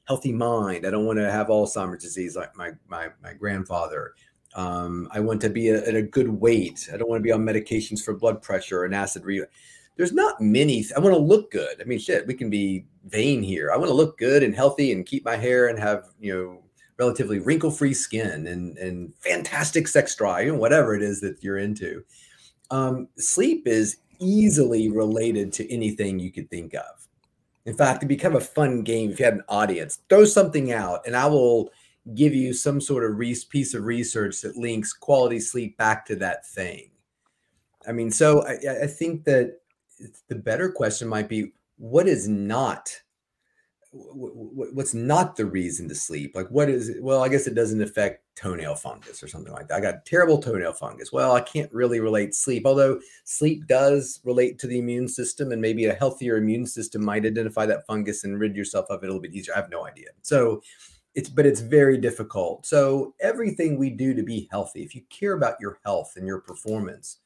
[0.05, 0.85] healthy mind.
[0.85, 4.13] I don't want to have Alzheimer's disease like my my my grandfather.
[4.55, 6.89] Um, I want to be at a good weight.
[6.93, 9.51] I don't want to be on medications for blood pressure and acid reflux.
[9.97, 10.85] There's not many.
[10.95, 11.81] I want to look good.
[11.81, 13.71] I mean, shit, we can be vain here.
[13.71, 16.61] I want to look good and healthy and keep my hair and have you know
[16.97, 22.03] relatively wrinkle-free skin and and fantastic sex drive, and whatever it is that you're into.
[22.71, 27.04] Um, sleep is easily related to anything you could think of.
[27.65, 29.99] In fact, it become a fun game if you had an audience.
[30.09, 31.71] Throw something out, and I will
[32.13, 36.15] give you some sort of re- piece of research that links quality sleep back to
[36.17, 36.91] that thing.
[37.87, 39.59] I mean, so I, I think that
[40.27, 43.01] the better question might be what is not
[43.95, 46.35] what's not the reason to sleep?
[46.35, 47.01] Like what is it?
[47.01, 49.77] Well i guess it doesn't affect toenail fungus or something like that.
[49.77, 51.11] I got terrible toenail fungus.
[51.11, 55.61] Well i can't really relate sleep although sleep does relate to the immune system and
[55.61, 59.07] maybe a healthier immune system might identify that fungus and rid yourself of it a
[59.07, 59.53] little bit easier.
[59.53, 60.09] I have no idea.
[60.21, 60.61] So
[61.13, 62.65] it's but it's very difficult.
[62.65, 66.41] So everything we do to be healthy if you care about your health and your
[66.41, 67.19] performance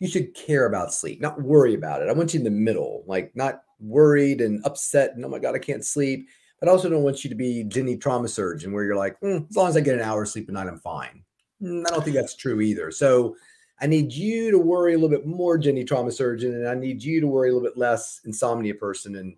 [0.00, 3.04] you should care about sleep not worry about it i want you in the middle
[3.06, 6.28] like not worried and upset and oh my god, I can't sleep.
[6.60, 9.48] But I also don't want you to be Jenny trauma surgeon where you're like, mm,
[9.48, 11.22] as long as I get an hour of sleep a night, I'm fine.
[11.62, 12.90] Mm, I don't think that's true either.
[12.90, 13.36] So
[13.80, 17.02] I need you to worry a little bit more, Jenny trauma surgeon, and I need
[17.02, 19.36] you to worry a little bit less, insomnia person, and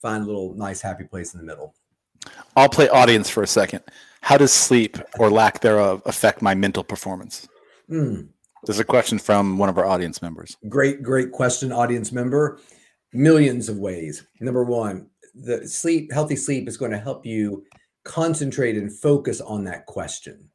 [0.00, 1.74] find a little nice happy place in the middle.
[2.56, 3.82] I'll play audience for a second.
[4.20, 7.48] How does sleep or lack thereof affect my mental performance?
[7.90, 8.28] Mm.
[8.64, 10.56] There's a question from one of our audience members.
[10.68, 12.60] Great, great question, audience member
[13.12, 14.26] millions of ways.
[14.40, 17.64] Number one, the sleep, healthy sleep is going to help you
[18.04, 20.48] concentrate and focus on that question.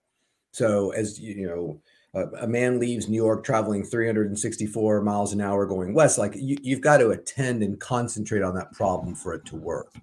[0.52, 1.82] So, as you know,
[2.14, 6.58] a, a man leaves New York traveling 364 miles an hour going west, like you,
[6.62, 9.94] you've got to attend and concentrate on that problem for it to work.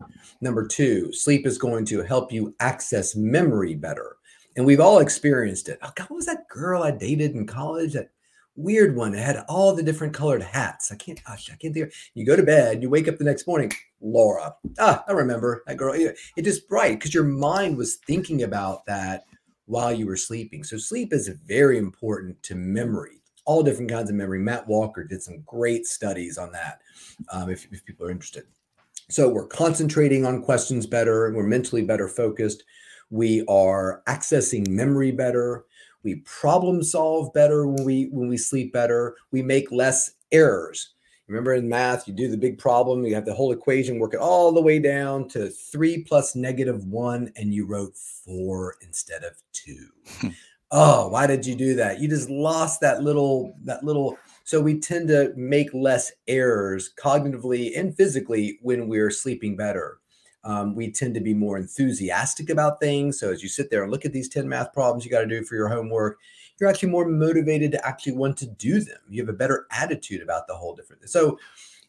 [0.41, 4.14] Number two, sleep is going to help you access memory better.
[4.57, 5.79] And we've all experienced it.
[5.83, 8.11] Oh, God, what was that girl I dated in college that
[8.57, 9.15] weird one.
[9.15, 10.93] It had all the different colored hats.
[10.93, 11.87] I can't, gosh, I can't think.
[11.87, 14.55] Of, you go to bed, you wake up the next morning, Laura.
[14.79, 15.95] Ah, I remember that girl.
[15.95, 19.25] It, it just bright because your mind was thinking about that
[19.67, 20.63] while you were sleeping.
[20.63, 23.23] So sleep is very important to memory.
[23.47, 24.39] All different kinds of memory.
[24.39, 26.81] Matt Walker did some great studies on that.
[27.31, 28.45] Um, if, if people are interested.
[29.11, 31.31] So we're concentrating on questions better.
[31.33, 32.65] We're mentally better focused.
[33.15, 35.67] We are accessing memory better.
[36.03, 39.15] We problem solve better when we when we sleep better.
[39.31, 40.95] We make less errors.
[41.29, 44.21] Remember in math you do the big problem you have the whole equation work it
[44.21, 49.41] all the way down to 3 plus negative 1 and you wrote 4 instead of
[49.53, 50.33] 2
[50.73, 52.01] oh why did you do that?
[52.01, 57.79] You just lost that little that little so we tend to make less errors cognitively
[57.79, 60.01] and physically when we're sleeping better
[60.45, 63.19] um, we tend to be more enthusiastic about things.
[63.19, 65.27] So as you sit there and look at these 10 math problems you got to
[65.27, 66.19] do for your homework,
[66.59, 68.99] you're actually more motivated to actually want to do them.
[69.09, 71.09] You have a better attitude about the whole different.
[71.09, 71.39] So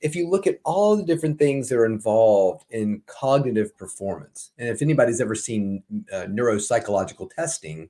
[0.01, 4.69] if you look at all the different things that are involved in cognitive performance, and
[4.69, 7.89] if anybody's ever seen uh, neuropsychological testing,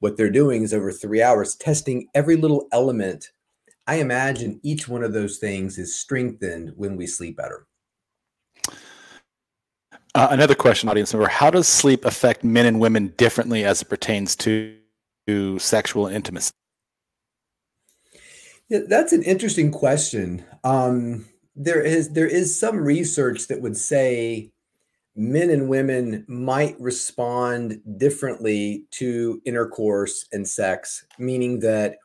[0.00, 3.30] what they're doing is over three hours testing every little element.
[3.86, 7.66] I imagine each one of those things is strengthened when we sleep better.
[10.14, 13.88] Uh, another question, audience member: How does sleep affect men and women differently as it
[13.88, 14.76] pertains to,
[15.26, 16.50] to sexual intimacy?
[18.68, 20.44] Yeah, that's an interesting question.
[20.64, 24.50] Um, there is there is some research that would say
[25.14, 31.98] men and women might respond differently to intercourse and sex, meaning that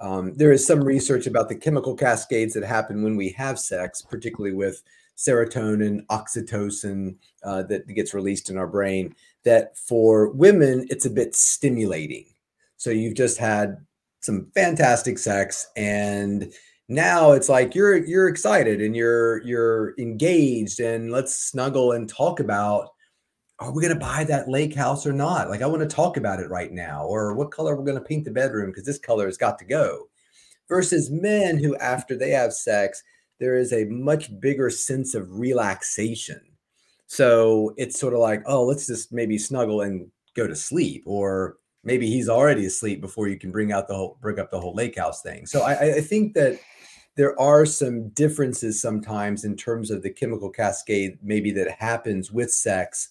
[0.00, 4.02] um, there is some research about the chemical cascades that happen when we have sex,
[4.02, 4.82] particularly with
[5.16, 9.14] serotonin, oxytocin uh, that gets released in our brain.
[9.44, 12.26] That for women, it's a bit stimulating.
[12.76, 13.78] So you've just had
[14.20, 16.52] some fantastic sex, and
[16.88, 22.40] now it's like you're you're excited and you're you're engaged, and let's snuggle and talk
[22.40, 22.90] about
[23.60, 25.48] are we going to buy that lake house or not?
[25.48, 28.04] Like, I want to talk about it right now, or what color we're going to
[28.04, 30.08] paint the bedroom because this color has got to go.
[30.68, 33.02] Versus men who, after they have sex,
[33.40, 36.40] there is a much bigger sense of relaxation.
[37.06, 41.58] So it's sort of like, oh, let's just maybe snuggle and go to sleep, or
[41.84, 44.74] maybe he's already asleep before you can bring out the whole bring up the whole
[44.74, 45.46] lake house thing.
[45.46, 46.58] So I, I think that
[47.16, 52.52] there are some differences sometimes in terms of the chemical cascade, maybe that happens with
[52.52, 53.08] sex.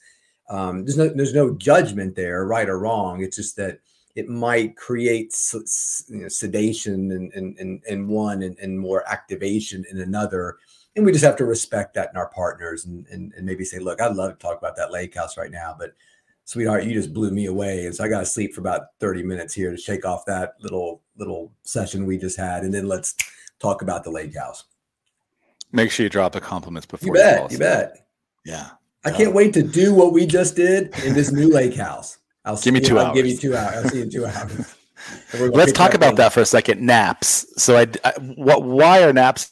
[0.49, 3.21] Um, there's no there's no judgment there, right or wrong.
[3.23, 3.79] It's just that
[4.15, 9.99] it might create you know, sedation in, in, in, one and, and more activation in
[10.01, 10.57] another.
[10.95, 13.79] And we just have to respect that in our partners and, and, and maybe say,
[13.79, 15.93] look, I'd love to talk about that lake house right now, but
[16.45, 17.85] sweetheart, you just blew me away.
[17.85, 20.55] And so I got to sleep for about 30 minutes here to shake off that
[20.61, 22.63] little, little session we just had.
[22.63, 23.15] And then let's
[23.59, 24.65] talk about the lake house.
[25.71, 27.49] Make sure you drop the compliments before you bet.
[27.49, 28.07] You, you bet.
[28.45, 28.69] Yeah.
[29.05, 32.19] I can't wait to do what we just did in this new lake house.
[32.45, 33.15] I'll give me two I'll hours.
[33.15, 33.85] give you two hours.
[33.85, 34.75] I'll see you in two hours.
[35.33, 36.81] Let's talk about that for a second.
[36.81, 37.45] Naps.
[37.61, 38.63] So, I, I, what?
[38.63, 39.51] Why are naps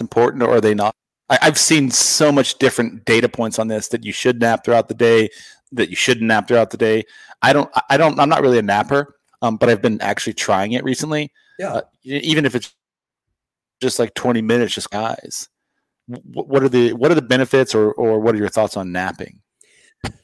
[0.00, 0.94] important, or are they not?
[1.28, 4.88] I, I've seen so much different data points on this that you should nap throughout
[4.88, 5.28] the day,
[5.72, 7.04] that you shouldn't nap throughout the day.
[7.42, 7.70] I don't.
[7.90, 8.18] I don't.
[8.18, 11.32] I'm not really a napper, um, but I've been actually trying it recently.
[11.58, 11.74] Yeah.
[11.74, 12.74] Uh, even if it's
[13.80, 15.48] just like 20 minutes, just guys.
[16.06, 19.40] What are the what are the benefits, or or what are your thoughts on napping?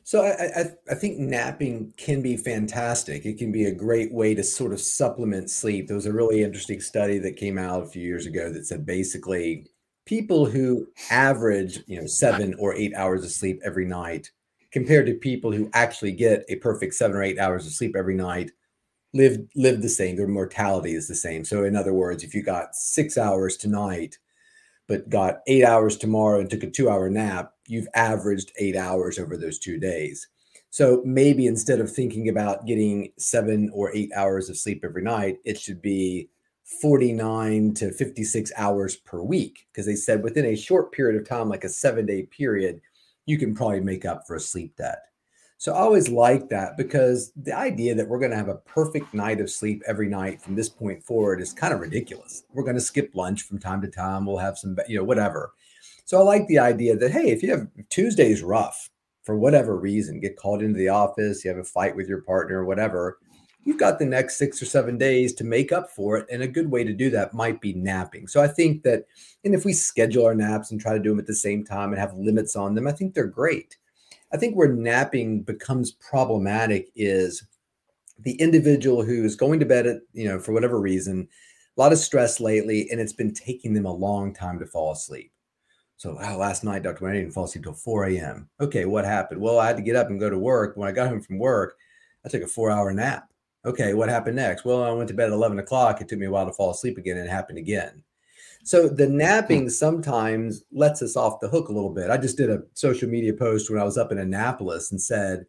[0.05, 3.25] So I, I, I think napping can be fantastic.
[3.25, 5.87] It can be a great way to sort of supplement sleep.
[5.87, 8.85] There was a really interesting study that came out a few years ago that said
[8.85, 9.71] basically
[10.05, 14.31] people who average you know seven or eight hours of sleep every night
[14.73, 18.17] compared to people who actually get a perfect seven or eight hours of sleep every
[18.17, 18.51] night
[19.15, 22.43] live live the same their mortality is the same so in other words if you
[22.43, 24.19] got six hours tonight
[24.89, 29.18] but got eight hours tomorrow and took a two hour nap, you've averaged eight hours
[29.18, 30.29] over those two days.
[30.70, 35.38] So maybe instead of thinking about getting seven or eight hours of sleep every night,
[35.44, 36.31] it should be
[36.81, 39.66] 49 to 56 hours per week.
[39.70, 42.81] Because they said within a short period of time, like a seven day period,
[43.27, 45.03] you can probably make up for a sleep debt.
[45.59, 49.14] So I always like that because the idea that we're going to have a perfect
[49.14, 52.42] night of sleep every night from this point forward is kind of ridiculous.
[52.53, 54.27] We're going to skip lunch from time to time.
[54.27, 55.53] We'll have some, you know, whatever.
[56.05, 58.91] So I like the idea that, hey, if you have Tuesday's rough
[59.23, 62.59] for whatever reason, get called into the office, you have a fight with your partner
[62.59, 63.19] or whatever,
[63.65, 66.27] you've got the next six or seven days to make up for it.
[66.31, 68.27] And a good way to do that might be napping.
[68.27, 69.07] So I think that,
[69.45, 71.91] and if we schedule our naps and try to do them at the same time
[71.91, 73.77] and have limits on them, I think they're great.
[74.33, 77.45] I think where napping becomes problematic is
[78.19, 81.29] the individual who is going to bed at, you know, for whatever reason,
[81.77, 84.93] a lot of stress lately, and it's been taking them a long time to fall
[84.93, 85.32] asleep.
[86.03, 87.09] So, wow, last night, Dr.
[87.09, 88.49] I didn't fall asleep till 4 a.m.
[88.61, 89.41] Okay, what happened?
[89.41, 90.77] Well, I had to get up and go to work.
[90.77, 91.77] When I got home from work,
[92.27, 93.29] I took a four hour nap.
[93.65, 94.65] Okay, what happened next?
[94.65, 96.01] Well, I went to bed at 11 o'clock.
[96.01, 98.03] It took me a while to fall asleep again, and it happened again.
[98.65, 99.17] So the hmm.
[99.17, 102.11] napping sometimes lets us off the hook a little bit.
[102.11, 105.47] I just did a social media post when I was up in Annapolis and said,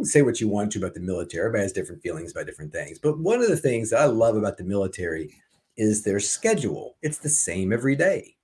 [0.00, 1.42] say what you want to about the military.
[1.42, 2.98] Everybody has different feelings about different things.
[2.98, 5.34] But one of the things that I love about the military
[5.76, 6.96] is their schedule.
[7.02, 8.34] It's the same every day.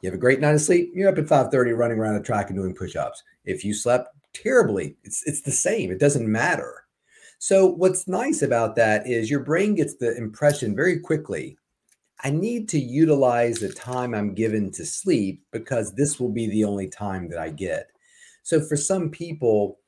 [0.00, 2.50] You have a great night of sleep, you're up at 5:30 running around a track
[2.50, 3.22] and doing push-ups.
[3.44, 5.90] If you slept terribly, it's it's the same.
[5.90, 6.84] It doesn't matter.
[7.38, 11.56] So what's nice about that is your brain gets the impression very quickly
[12.24, 16.64] I need to utilize the time I'm given to sleep because this will be the
[16.64, 17.90] only time that I get.
[18.42, 19.78] So for some people,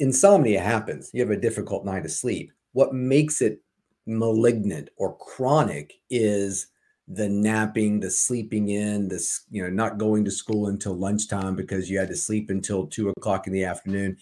[0.00, 1.10] insomnia happens.
[1.12, 2.50] You have a difficult night of sleep.
[2.72, 3.60] What makes it
[4.06, 6.68] malignant or chronic is
[7.08, 11.88] the napping, the sleeping in, this, you know, not going to school until lunchtime because
[11.88, 14.16] you had to sleep until two o'clock in the afternoon.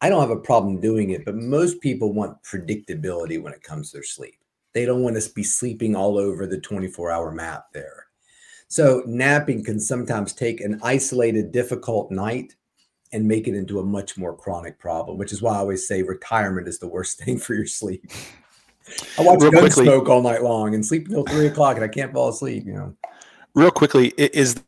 [0.00, 3.90] I don't have a problem doing it, but most people want predictability when it comes
[3.90, 4.38] to their sleep.
[4.72, 8.06] They don't want to be sleeping all over the 24 hour map there.
[8.68, 12.56] So, napping can sometimes take an isolated, difficult night
[13.12, 16.02] and make it into a much more chronic problem, which is why I always say
[16.02, 18.10] retirement is the worst thing for your sleep.
[19.18, 22.12] I watch Real smoke all night long and sleep until three o'clock and I can't
[22.12, 22.94] fall asleep, you know.
[23.54, 24.62] Real quickly, is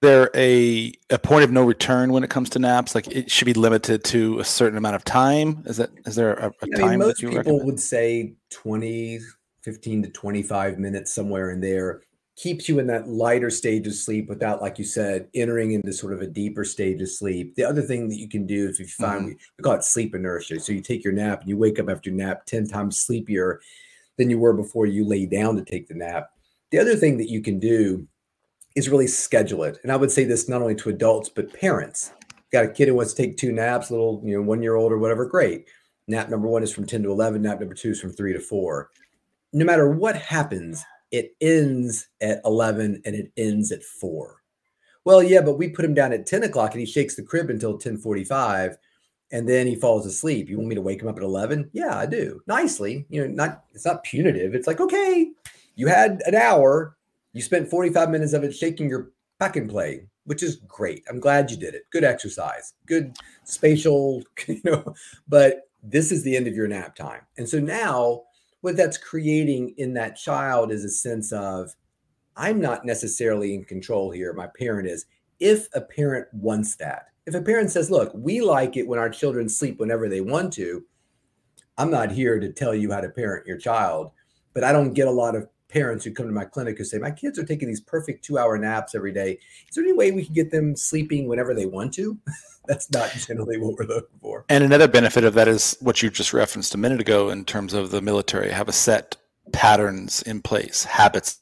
[0.00, 2.94] there a a point of no return when it comes to naps?
[2.94, 5.62] Like it should be limited to a certain amount of time.
[5.66, 7.66] Is that is there a, a I time mean, most that you people recommend?
[7.66, 9.20] would say 20,
[9.62, 12.02] 15 to 25 minutes somewhere in there
[12.38, 16.12] keeps you in that lighter stage of sleep without like you said entering into sort
[16.12, 17.54] of a deeper stage of sleep.
[17.56, 19.38] The other thing that you can do if you find mm-hmm.
[19.58, 20.60] we call it sleep inertia.
[20.60, 23.60] So you take your nap and you wake up after your nap 10 times sleepier
[24.16, 26.30] than you were before you lay down to take the nap.
[26.70, 28.06] The other thing that you can do
[28.76, 29.78] is really schedule it.
[29.82, 32.12] And i would say this not only to adults but parents.
[32.52, 34.92] Got a kid who wants to take two naps little you know one year old
[34.92, 35.66] or whatever great.
[36.06, 38.40] Nap number one is from 10 to 11 nap number two is from 3 to
[38.40, 38.90] 4
[39.52, 44.42] no matter what happens, it ends at 11 and it ends at 4.
[45.04, 47.50] Well, yeah, but we put him down at 10 o'clock and he shakes the crib
[47.50, 48.76] until 1045
[49.30, 50.48] and then he falls asleep.
[50.48, 51.70] You want me to wake him up at 11?
[51.72, 52.40] Yeah, I do.
[52.46, 53.06] Nicely.
[53.08, 54.54] You know, not it's not punitive.
[54.54, 55.30] It's like, okay,
[55.76, 56.96] you had an hour.
[57.32, 61.04] You spent 45 minutes of it shaking your pack and play, which is great.
[61.08, 61.84] I'm glad you did it.
[61.90, 62.74] Good exercise.
[62.86, 64.94] Good spatial, you know,
[65.28, 67.20] but this is the end of your nap time.
[67.36, 68.24] And so now
[68.60, 71.74] what that's creating in that child is a sense of,
[72.36, 74.32] I'm not necessarily in control here.
[74.32, 75.06] My parent is.
[75.40, 79.10] If a parent wants that, if a parent says, look, we like it when our
[79.10, 80.84] children sleep whenever they want to,
[81.76, 84.10] I'm not here to tell you how to parent your child,
[84.52, 86.98] but I don't get a lot of parents who come to my clinic who say,
[86.98, 89.38] My kids are taking these perfect two hour naps every day.
[89.68, 92.18] Is there any way we can get them sleeping whenever they want to?
[92.66, 94.44] That's not generally what we're looking for.
[94.48, 97.72] And another benefit of that is what you just referenced a minute ago in terms
[97.72, 99.16] of the military have a set
[99.52, 101.40] patterns in place, habits.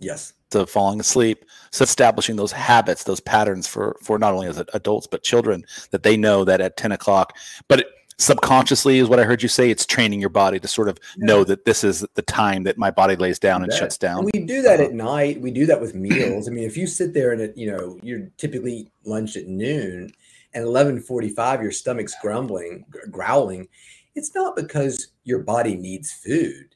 [0.00, 0.32] Yes.
[0.54, 1.44] Of falling asleep.
[1.70, 6.02] So establishing those habits, those patterns for for not only as adults but children that
[6.02, 7.36] they know that at 10 o'clock.
[7.68, 7.86] But it,
[8.18, 9.70] subconsciously is what I heard you say.
[9.70, 11.26] It's training your body to sort of yeah.
[11.26, 14.18] know that this is the time that my body lays down and shuts down.
[14.20, 14.96] And we do that at uh-huh.
[14.96, 15.40] night.
[15.40, 16.48] We do that with meals.
[16.48, 20.12] I mean, if you sit there and it, you know, you're typically lunch at noon
[20.54, 23.68] and 11:45 your stomach's grumbling, growling,
[24.14, 26.74] it's not because your body needs food.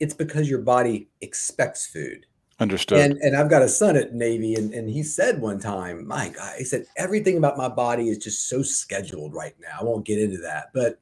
[0.00, 2.26] It's because your body expects food.
[2.60, 2.98] Understood.
[2.98, 6.28] And and I've got a son at Navy, and, and he said one time, my
[6.28, 9.78] God, he said, everything about my body is just so scheduled right now.
[9.80, 10.66] I won't get into that.
[10.74, 11.00] But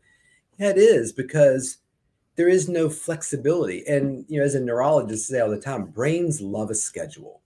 [0.59, 1.79] yeah, it is because
[2.37, 3.85] there is no flexibility.
[3.89, 7.43] And you know, as a neurologist say all the time, brains love a schedule.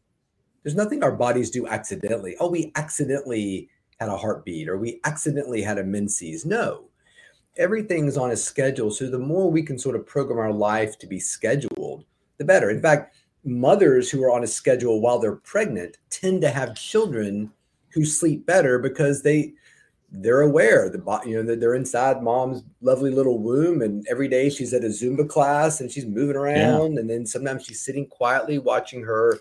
[0.62, 2.36] There's nothing our bodies do accidentally.
[2.38, 6.44] Oh, we accidentally had a heartbeat or we accidentally had a menses.
[6.44, 6.84] No.
[7.56, 8.90] Everything's on a schedule.
[8.90, 12.04] So the more we can sort of program our life to be scheduled,
[12.38, 12.70] the better.
[12.70, 17.50] In fact, mothers who are on a schedule while they're pregnant tend to have children
[17.92, 19.52] who sleep better because they
[20.14, 24.48] they're aware the you know that they're inside mom's lovely little womb and every day
[24.48, 27.00] she's at a zumba class and she's moving around yeah.
[27.00, 29.38] and then sometimes she's sitting quietly watching her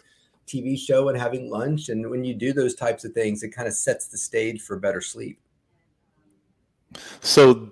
[0.47, 3.68] tv show and having lunch and when you do those types of things it kind
[3.68, 5.39] of sets the stage for better sleep
[7.20, 7.72] so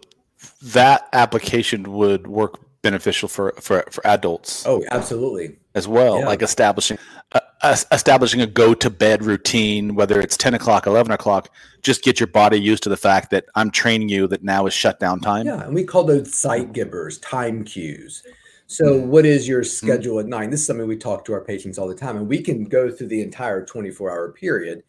[0.61, 4.65] that application would work beneficial for for for adults.
[4.65, 5.59] Oh, absolutely.
[5.76, 6.26] As well, yeah.
[6.26, 6.97] like establishing
[7.32, 11.53] uh, establishing a go to bed routine, whether it's ten o'clock, eleven o'clock.
[11.84, 14.74] Just get your body used to the fact that I'm training you that now is
[14.74, 15.45] shutdown time.
[15.45, 18.24] Yeah, and we call those Zeitgebers, time cues.
[18.65, 20.34] So, what is your schedule mm-hmm.
[20.34, 20.49] at nine?
[20.49, 22.89] This is something we talk to our patients all the time, and we can go
[22.89, 24.82] through the entire 24 hour period.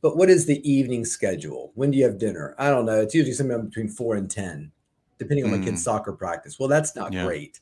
[0.00, 1.72] But what is the evening schedule?
[1.74, 2.54] When do you have dinner?
[2.58, 3.00] I don't know.
[3.00, 4.70] It's usually somewhere between four and 10
[5.18, 5.58] depending on mm.
[5.58, 6.58] my kid's soccer practice.
[6.58, 7.24] Well, that's not yeah.
[7.24, 7.60] great.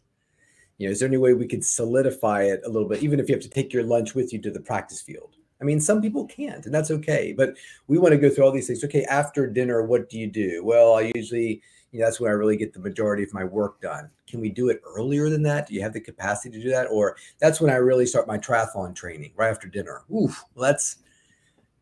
[0.79, 3.29] You know, is there any way we could solidify it a little bit, even if
[3.29, 5.37] you have to take your lunch with you to the practice field?
[5.61, 7.33] I mean, some people can't, and that's okay.
[7.37, 7.57] But
[7.87, 8.85] we want to go through all these things.
[8.85, 10.62] Okay, after dinner, what do you do?
[10.62, 11.62] Well, I usually,
[11.93, 14.11] you know, that's when I really get the majority of my work done.
[14.29, 15.66] Can we do it earlier than that?
[15.66, 16.89] Do you have the capacity to do that?
[16.91, 20.03] Or that's when I really start my triathlon training right after dinner.
[20.14, 20.97] Oof, that's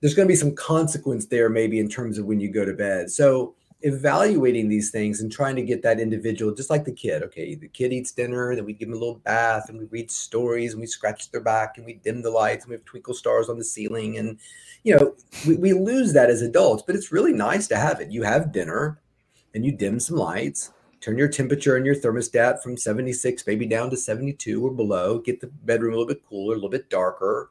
[0.01, 2.75] there's going to be some consequence there, maybe in terms of when you go to
[2.75, 3.11] bed.
[3.11, 3.55] So
[3.85, 7.23] evaluating these things and trying to get that individual, just like the kid.
[7.23, 10.11] Okay, the kid eats dinner, then we give them a little bath and we read
[10.11, 13.13] stories and we scratch their back and we dim the lights and we have twinkle
[13.13, 14.17] stars on the ceiling.
[14.17, 14.39] And,
[14.85, 15.15] you know,
[15.47, 18.11] we, we lose that as adults, but it's really nice to have it.
[18.11, 19.03] You have dinner
[19.53, 20.73] and you dim some lights,
[21.03, 25.43] turn your temperature and your thermostat from 76 maybe down to 72 or below, get
[25.43, 27.51] the bedroom a little bit cooler, a little bit darker.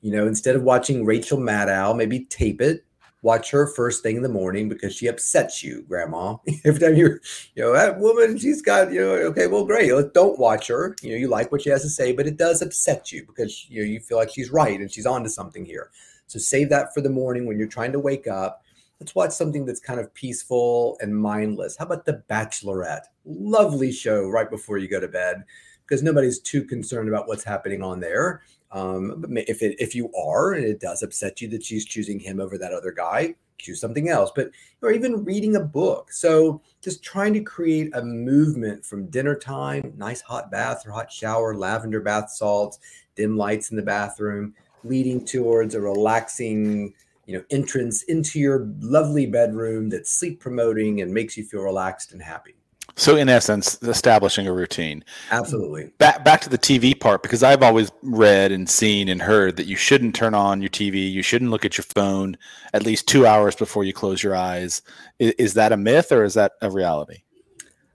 [0.00, 2.85] You know, instead of watching Rachel Maddow, maybe tape it
[3.26, 6.36] watch her first thing in the morning because she upsets you, grandma.
[6.64, 7.20] Every time you're,
[7.56, 9.90] you know, that woman, she's got, you know, okay, well, great.
[10.14, 10.94] Don't watch her.
[11.02, 13.68] You know, you like what she has to say, but it does upset you because,
[13.68, 15.90] you know, you feel like she's right and she's onto something here.
[16.28, 18.62] So save that for the morning when you're trying to wake up.
[19.00, 21.76] Let's watch something that's kind of peaceful and mindless.
[21.76, 23.06] How about The Bachelorette?
[23.24, 25.42] Lovely show right before you go to bed
[25.84, 28.42] because nobody's too concerned about what's happening on there.
[28.72, 32.40] Um, if it if you are and it does upset you that she's choosing him
[32.40, 34.30] over that other guy, choose something else.
[34.34, 34.50] But
[34.82, 36.12] or even reading a book.
[36.12, 41.10] So just trying to create a movement from dinner time, nice hot bath or hot
[41.10, 42.78] shower, lavender bath salts,
[43.14, 44.54] dim lights in the bathroom,
[44.84, 46.92] leading towards a relaxing
[47.26, 52.12] you know entrance into your lovely bedroom that's sleep promoting and makes you feel relaxed
[52.12, 52.54] and happy
[52.98, 55.04] so, in essence, establishing a routine.
[55.30, 55.90] Absolutely.
[55.98, 59.66] Back back to the TV part because I've always read and seen and heard that
[59.66, 62.38] you shouldn't turn on your TV, you shouldn't look at your phone
[62.72, 64.80] at least two hours before you close your eyes.
[65.18, 67.18] Is, is that a myth or is that a reality?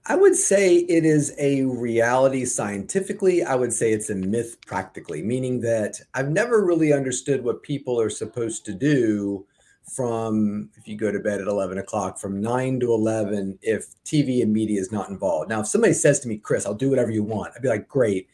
[0.05, 3.43] I would say it is a reality scientifically.
[3.43, 7.99] I would say it's a myth practically, meaning that I've never really understood what people
[7.99, 9.45] are supposed to do
[9.91, 14.41] from if you go to bed at 11 o'clock from 9 to 11 if tv
[14.41, 15.49] and media is not involved.
[15.49, 17.87] Now if somebody says to me chris i'll do whatever you want i'd be like
[17.87, 18.27] great.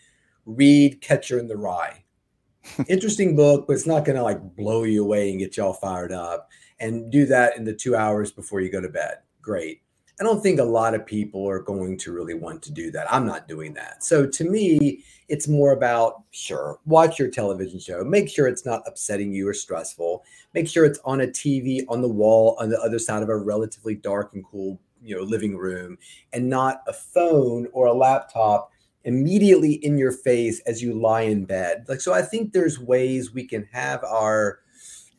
[0.46, 2.04] Read catcher in the rye.
[2.88, 5.74] Interesting book but it's not going to like blow you away and get you all
[5.74, 6.50] fired up.
[6.80, 9.18] And do that in the two hours before you go to bed.
[9.42, 9.82] Great.
[10.20, 13.12] I don't think a lot of people are going to really want to do that.
[13.12, 14.04] I'm not doing that.
[14.04, 18.04] So to me, it's more about sure, watch your television show.
[18.04, 20.24] Make sure it's not upsetting you or stressful.
[20.54, 23.38] Make sure it's on a TV on the wall on the other side of a
[23.38, 25.98] relatively dark and cool, you know, living room
[26.34, 28.72] and not a phone or a laptop
[29.04, 31.86] immediately in your face as you lie in bed.
[31.88, 34.60] Like so I think there's ways we can have our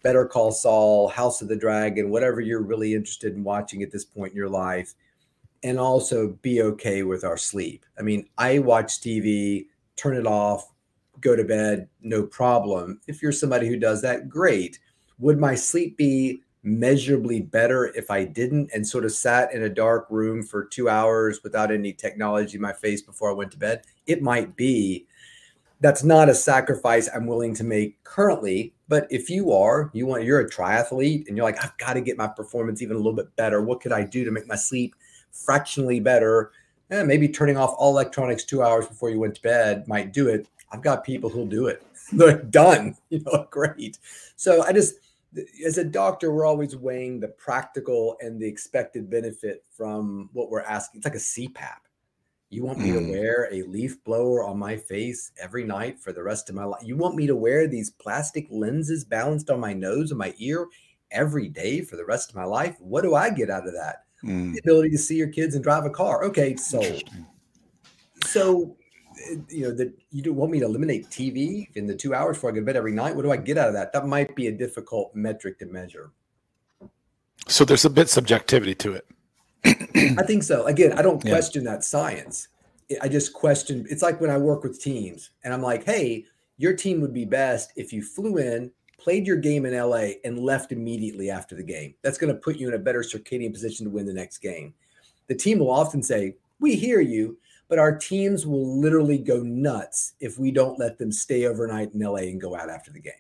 [0.02, 4.04] Better Call Saul, House of the Dragon, whatever you're really interested in watching at this
[4.04, 4.94] point in your life,
[5.62, 7.84] and also be okay with our sleep.
[7.98, 9.66] I mean, I watch TV,
[9.99, 10.72] turn it off,
[11.20, 13.01] go to bed, no problem.
[13.07, 14.78] If you're somebody who does that, great.
[15.18, 19.68] Would my sleep be measurably better if I didn't and sort of sat in a
[19.68, 23.59] dark room for two hours without any technology in my face before I went to
[23.59, 23.82] bed?
[24.07, 25.07] It might be.
[25.80, 30.24] That's not a sacrifice I'm willing to make currently but if you are, you want
[30.24, 33.12] you're a triathlete and you're like, I've got to get my performance even a little
[33.12, 33.61] bit better.
[33.61, 34.94] What could I do to make my sleep
[35.30, 36.53] fractionally better?
[36.91, 40.28] Eh, maybe turning off all electronics two hours before you went to bed might do
[40.28, 40.49] it.
[40.72, 41.82] I've got people who'll do it.
[42.12, 42.97] They're done.
[43.11, 43.99] You know, great.
[44.36, 44.95] So I just
[45.64, 50.62] as a doctor, we're always weighing the practical and the expected benefit from what we're
[50.62, 50.99] asking.
[50.99, 51.80] It's like a CPAP.
[52.51, 52.99] You want me mm.
[52.99, 56.64] to wear a leaf blower on my face every night for the rest of my
[56.64, 56.82] life?
[56.82, 60.66] You want me to wear these plastic lenses balanced on my nose and my ear
[61.11, 62.76] every day for the rest of my life?
[62.80, 64.05] What do I get out of that?
[64.25, 64.55] Mm.
[64.55, 66.25] The ability to see your kids and drive a car.
[66.25, 66.83] Okay, so
[68.25, 68.77] so
[69.49, 72.51] you know that you don't want me to eliminate TV in the two hours before
[72.51, 73.14] I go to bed every night.
[73.14, 73.93] What do I get out of that?
[73.93, 76.11] That might be a difficult metric to measure.
[77.47, 79.07] So there's a bit subjectivity to it.
[79.64, 80.66] I think so.
[80.66, 81.73] Again, I don't question yeah.
[81.73, 82.49] that science.
[83.03, 83.87] I just question.
[83.91, 86.25] It's like when I work with teams, and I'm like, "Hey,
[86.57, 90.38] your team would be best if you flew in, played your game in LA, and
[90.38, 91.94] left immediately after the game.
[92.03, 94.74] That's going to put you in a better circadian position to win the next game."
[95.28, 97.38] The team will often say, "We hear you."
[97.68, 102.01] But our teams will literally go nuts if we don't let them stay overnight in
[102.01, 103.12] LA and go out after the game.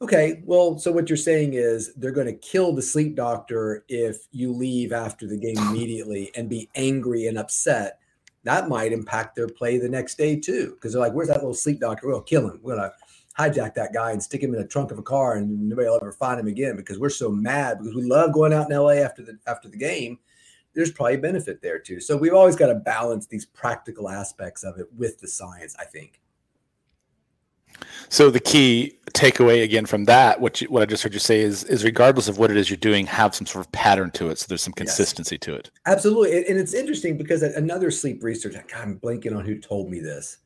[0.00, 4.28] Okay, well, so what you're saying is they're going to kill the sleep doctor if
[4.30, 7.98] you leave after the game immediately and be angry and upset.
[8.44, 11.52] That might impact their play the next day too, because they're like, "Where's that little
[11.52, 12.06] sleep doctor?
[12.06, 12.60] We'll kill him.
[12.62, 12.92] We're gonna
[13.40, 15.96] hijack that guy and stick him in the trunk of a car, and nobody will
[15.96, 18.94] ever find him again because we're so mad because we love going out in LA
[18.94, 20.18] after the after the game."
[20.72, 22.00] There's probably benefit there too.
[22.00, 25.74] So we've always got to balance these practical aspects of it with the science.
[25.78, 26.20] I think.
[28.08, 31.40] So the key takeaway again from that, what you, what I just heard you say
[31.40, 34.30] is, is regardless of what it is you're doing, have some sort of pattern to
[34.30, 34.38] it.
[34.38, 35.40] So there's some consistency yes.
[35.46, 35.70] to it.
[35.86, 38.54] Absolutely, and it's interesting because another sleep research.
[38.54, 40.38] God, I'm blanking on who told me this.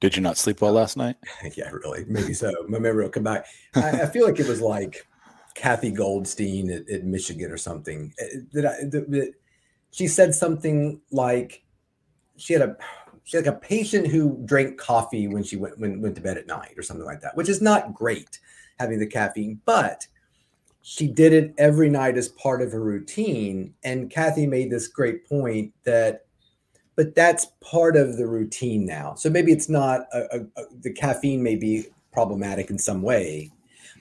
[0.00, 1.16] Did you not sleep well last night?
[1.56, 2.52] yeah, really, maybe so.
[2.68, 3.46] My memory will come back.
[3.74, 5.06] I, I feel like it was like
[5.54, 8.12] Cathy Goldstein at, at Michigan or something.
[8.20, 9.32] Uh, that, I, that
[9.90, 11.62] she said something like
[12.36, 12.76] she had a
[13.24, 16.46] she's like a patient who drank coffee when she went when went to bed at
[16.46, 18.38] night or something like that, which is not great
[18.78, 20.06] having the caffeine, but
[20.82, 23.74] she did it every night as part of her routine.
[23.84, 26.24] And Cathy made this great point that,
[26.98, 29.14] but that's part of the routine now.
[29.14, 33.52] So maybe it's not a, a, a, the caffeine may be problematic in some way,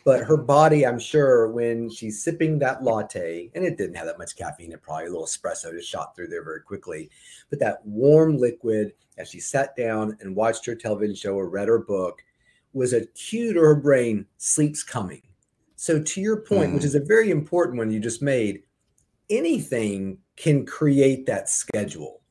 [0.03, 4.17] but her body, I'm sure, when she's sipping that latte, and it didn't have that
[4.17, 7.11] much caffeine, it probably a little espresso just shot through there very quickly.
[7.51, 11.67] But that warm liquid, as she sat down and watched her television show or read
[11.67, 12.23] her book,
[12.73, 15.21] was a cue to her brain sleep's coming.
[15.75, 16.73] So, to your point, mm.
[16.73, 18.63] which is a very important one you just made,
[19.29, 22.21] anything can create that schedule.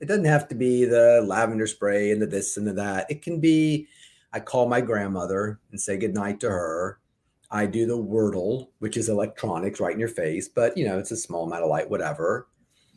[0.00, 3.10] It doesn't have to be the lavender spray and the this and the that.
[3.10, 3.88] It can be
[4.32, 6.98] I call my grandmother and say goodnight to her.
[7.50, 11.10] I do the Wordle, which is electronics right in your face, but you know, it's
[11.12, 12.46] a small amount of light, whatever.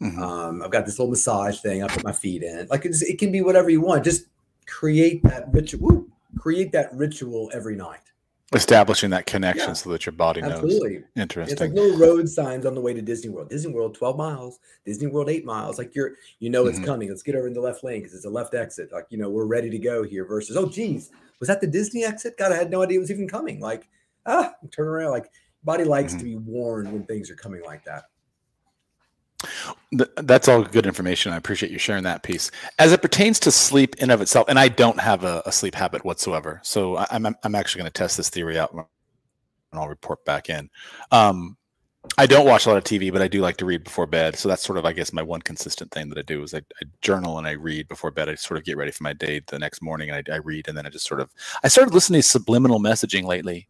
[0.01, 0.21] Mm-hmm.
[0.21, 2.67] Um, I've got this little massage thing I put my feet in.
[2.69, 4.03] Like it can be whatever you want.
[4.03, 4.25] Just
[4.67, 6.05] create that ritual,
[6.37, 8.10] create that ritual every night.
[8.53, 9.73] Establishing that connection yeah.
[9.73, 10.95] so that your body Absolutely.
[10.95, 11.03] knows.
[11.15, 11.53] Interesting.
[11.53, 13.49] It's like little road signs on the way to Disney World.
[13.49, 14.59] Disney World, 12 miles.
[14.85, 15.77] Disney World, eight miles.
[15.77, 16.85] Like you're, you know, it's mm-hmm.
[16.85, 17.09] coming.
[17.09, 18.91] Let's get over in the left lane because it's a left exit.
[18.91, 22.03] Like, you know, we're ready to go here versus, oh, geez, was that the Disney
[22.03, 22.37] exit?
[22.37, 23.61] God, I had no idea it was even coming.
[23.61, 23.87] Like,
[24.25, 25.11] ah, turn around.
[25.11, 25.31] Like,
[25.63, 26.19] body likes mm-hmm.
[26.19, 28.05] to be warned when things are coming like that.
[29.91, 31.33] That's all good information.
[31.33, 32.51] I appreciate you sharing that piece.
[32.79, 35.75] As it pertains to sleep in of itself, and I don't have a, a sleep
[35.75, 38.85] habit whatsoever, so I'm I'm actually going to test this theory out, and
[39.73, 40.69] I'll report back in.
[41.11, 41.57] Um,
[42.17, 44.35] I don't watch a lot of TV, but I do like to read before bed.
[44.35, 46.57] So that's sort of, I guess, my one consistent thing that I do is I,
[46.57, 48.27] I journal and I read before bed.
[48.27, 50.67] I sort of get ready for my day the next morning, and I, I read,
[50.67, 51.31] and then I just sort of
[51.63, 53.67] I started listening to subliminal messaging lately.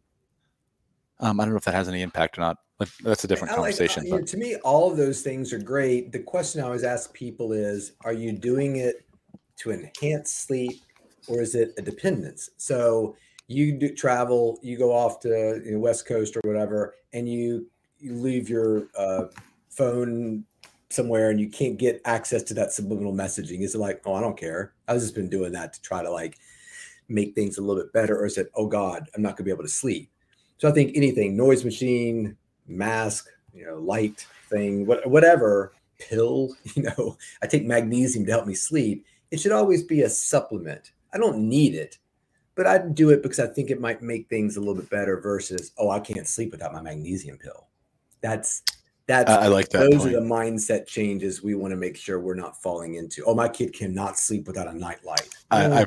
[1.19, 2.57] Um, I don't know if that has any impact or not
[3.03, 4.09] That's a different conversation.
[4.09, 6.11] Like, to me, all of those things are great.
[6.11, 9.05] The question I always ask people is, are you doing it
[9.57, 10.81] to enhance sleep
[11.27, 12.49] or is it a dependence?
[12.57, 13.15] So
[13.47, 17.67] you do travel, you go off to you know, West Coast or whatever, and you
[17.99, 19.25] you leave your uh,
[19.69, 20.43] phone
[20.89, 23.61] somewhere and you can't get access to that subliminal messaging.
[23.61, 24.73] Is it like, oh, I don't care.
[24.87, 26.39] I've just been doing that to try to like
[27.07, 29.51] make things a little bit better, or is it, oh God, I'm not gonna be
[29.51, 30.09] able to sleep?
[30.57, 32.37] So I think anything, noise machine,
[32.71, 38.47] mask, you know, light thing, what, whatever, pill, you know, I take magnesium to help
[38.47, 39.05] me sleep.
[39.29, 40.91] It should always be a supplement.
[41.13, 41.97] I don't need it,
[42.55, 45.19] but I do it because I think it might make things a little bit better
[45.19, 47.67] versus, oh, I can't sleep without my magnesium pill.
[48.21, 48.63] That's
[49.07, 49.89] that's I like that.
[49.89, 50.15] Those point.
[50.15, 53.23] are the mindset changes we want to make sure we're not falling into.
[53.25, 55.27] Oh, my kid cannot sleep without a nightlight.
[55.49, 55.81] I, I oh.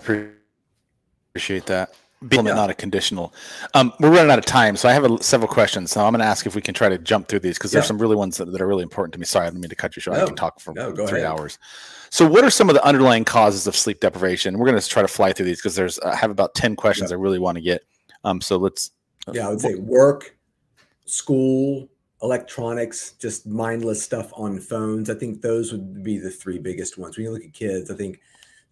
[1.33, 1.95] appreciate that
[2.29, 2.55] being yeah.
[2.55, 3.35] not a conditional.
[3.75, 5.93] Um, we're running out of time, so I have a, several questions.
[5.93, 7.87] So I'm going to ask if we can try to jump through these because there's
[7.87, 9.27] some really ones that, that, are really important to me.
[9.27, 10.17] Sorry, I didn't mean to cut you short.
[10.17, 11.25] No, I can talk for no, three ahead.
[11.25, 11.59] hours.
[12.11, 14.59] So, what are some of the underlying causes of sleep deprivation?
[14.59, 17.13] We're going to try to fly through these because there's I have about ten questions
[17.13, 17.83] I really want to get.
[18.25, 18.91] Um, so let's.
[19.27, 20.37] Uh, yeah, I would say work,
[21.07, 21.89] school,
[22.23, 25.11] electronics, just mindless stuff on phones.
[25.11, 27.17] I think those would be the three biggest ones.
[27.17, 28.21] When you look at kids, I think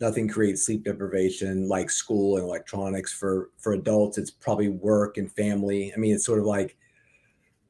[0.03, 4.19] nothing creates sleep deprivation like school and electronics for for adults.
[4.19, 5.93] It's probably work and family.
[5.95, 6.77] I mean it's sort of like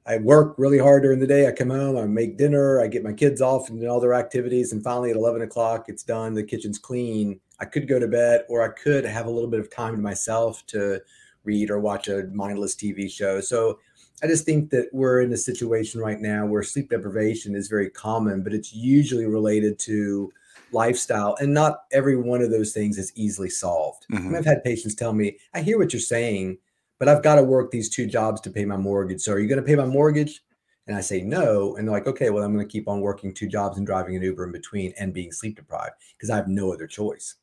[0.05, 1.47] i work really hard during the day.
[1.47, 4.73] I come home i make dinner i get my kids off and all their activities
[4.73, 7.39] and finally at 11 o'clock it's done the kitchen's clean.
[7.61, 10.03] I could go to bed or i could have a little bit of time to
[10.03, 11.01] myself to
[11.45, 13.41] read or watch a mindless tv show.
[13.41, 13.79] So
[14.23, 17.91] i just think that we're in a situation right now where sleep deprivation is very
[17.91, 20.33] common but it's usually related to
[20.73, 24.07] lifestyle and not every one of those things is easily solved.
[24.11, 24.17] Mm-hmm.
[24.17, 26.59] I mean, i've had patients tell me i hear what you're saying
[26.99, 29.21] but i've got to work these two jobs to pay my mortgage.
[29.21, 30.43] So are you going to pay my mortgage?
[30.87, 31.77] And i say no.
[31.77, 34.17] And they're like okay well i'm going to keep on working two jobs and driving
[34.17, 37.37] an uber in between and being sleep deprived because i have no other choice.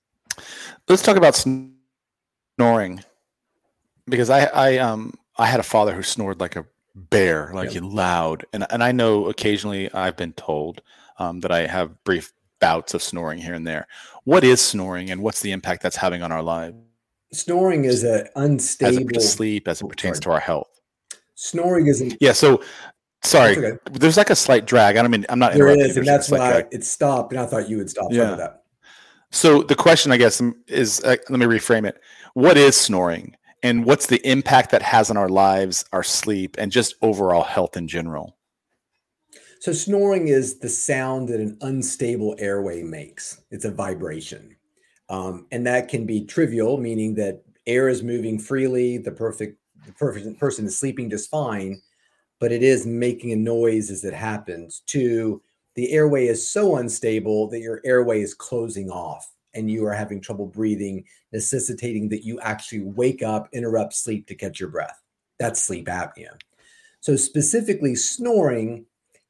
[0.88, 3.04] Let's talk about snoring
[4.10, 6.66] because i i um i had a father who snored like a
[6.96, 7.84] bear like yep.
[7.86, 10.82] loud and and i know occasionally i've been told
[11.18, 13.88] um, that i have brief bouts of snoring here and there.
[14.24, 16.78] What is snoring and what's the impact that's having on our lives?
[17.32, 20.24] Snoring is an unstable as sleep as it oh, pertains sorry.
[20.24, 20.82] to our health.
[21.36, 22.34] Snoring is not yeah.
[22.34, 22.62] So
[23.24, 23.78] sorry, okay.
[23.92, 24.98] there's like a slight drag.
[24.98, 25.54] I don't mean I'm not.
[25.54, 27.32] There is, and that's why it stopped.
[27.32, 28.12] And I thought you would stop.
[28.12, 28.36] Yeah.
[28.36, 28.64] That.
[29.32, 32.02] So the question, I guess, is uh, let me reframe it.
[32.34, 36.72] What is snoring, and what's the impact that has on our lives, our sleep, and
[36.72, 38.39] just overall health in general?
[39.60, 44.56] So, snoring is the sound that an unstable airway makes, it's a vibration.
[45.10, 49.92] Um, and that can be trivial, meaning that air is moving freely, the perfect, the
[49.94, 51.82] perfect person is sleeping just fine,
[52.40, 54.82] but it is making a noise as it happens.
[54.88, 55.42] To
[55.76, 60.22] the airway is so unstable that your airway is closing off and you are having
[60.22, 61.04] trouble breathing,
[61.34, 65.02] necessitating that you actually wake up, interrupt sleep to catch your breath.
[65.38, 66.38] That's sleep apnea.
[67.02, 68.86] So, specifically, snoring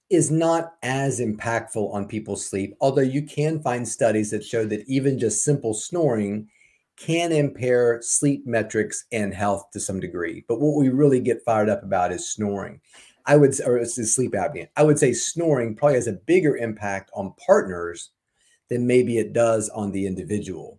[0.10, 4.88] is not as impactful on people's sleep, although you can find studies that show that
[4.88, 6.48] even just simple snoring
[6.98, 10.44] can impair sleep metrics and health to some degree.
[10.48, 12.82] But what we really get fired up about is snoring.
[13.26, 14.68] I would, or it's sleep apnea.
[14.76, 18.10] I would say snoring probably has a bigger impact on partners
[18.70, 20.79] than maybe it does on the individual.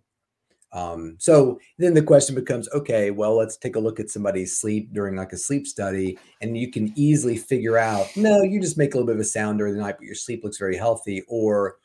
[0.73, 4.93] Um, so then the question becomes okay, well, let's take a look at somebody's sleep
[4.93, 8.95] during like a sleep study, and you can easily figure out no, you just make
[8.95, 11.23] a little bit of a sound during the night, but your sleep looks very healthy,
[11.29, 11.77] or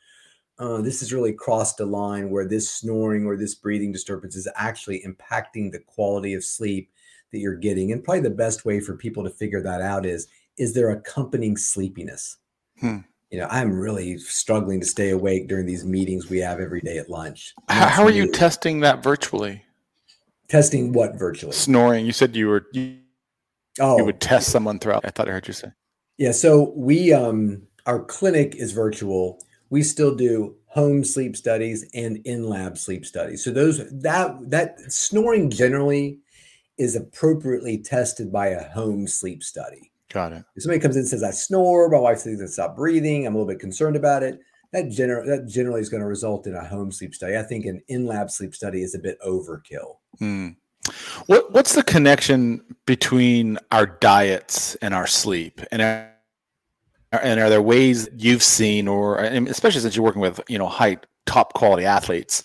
[0.58, 4.48] uh, this has really crossed a line where this snoring or this breathing disturbance is
[4.56, 6.90] actually impacting the quality of sleep
[7.32, 7.92] that you're getting.
[7.92, 11.56] And probably the best way for people to figure that out is is there accompanying
[11.56, 12.38] sleepiness?
[12.80, 16.80] Hmm you know, I'm really struggling to stay awake during these meetings we have every
[16.80, 17.54] day at lunch.
[17.68, 19.64] How, how are you testing that virtually?
[20.48, 21.52] Testing what virtually?
[21.52, 22.06] Snoring.
[22.06, 22.98] You said you were you,
[23.80, 23.98] oh.
[23.98, 25.04] you would test someone throughout.
[25.04, 25.72] I thought I heard you say.
[26.18, 29.40] Yeah, so we um our clinic is virtual.
[29.70, 33.42] We still do home sleep studies and in lab sleep studies.
[33.42, 36.20] So those that that snoring generally
[36.78, 39.90] is appropriately tested by a home sleep study.
[40.12, 40.44] Got it.
[40.54, 43.34] If somebody comes in and says I snore, my wife says I stop breathing, I'm
[43.34, 44.38] a little bit concerned about it.
[44.72, 47.36] That general that generally is going to result in a home sleep study.
[47.36, 49.96] I think an in-lab sleep study is a bit overkill.
[50.18, 50.48] Hmm.
[51.26, 55.60] What what's the connection between our diets and our sleep?
[55.72, 56.12] And are,
[57.12, 60.98] and are there ways you've seen, or especially since you're working with you know high
[61.26, 62.44] top quality athletes,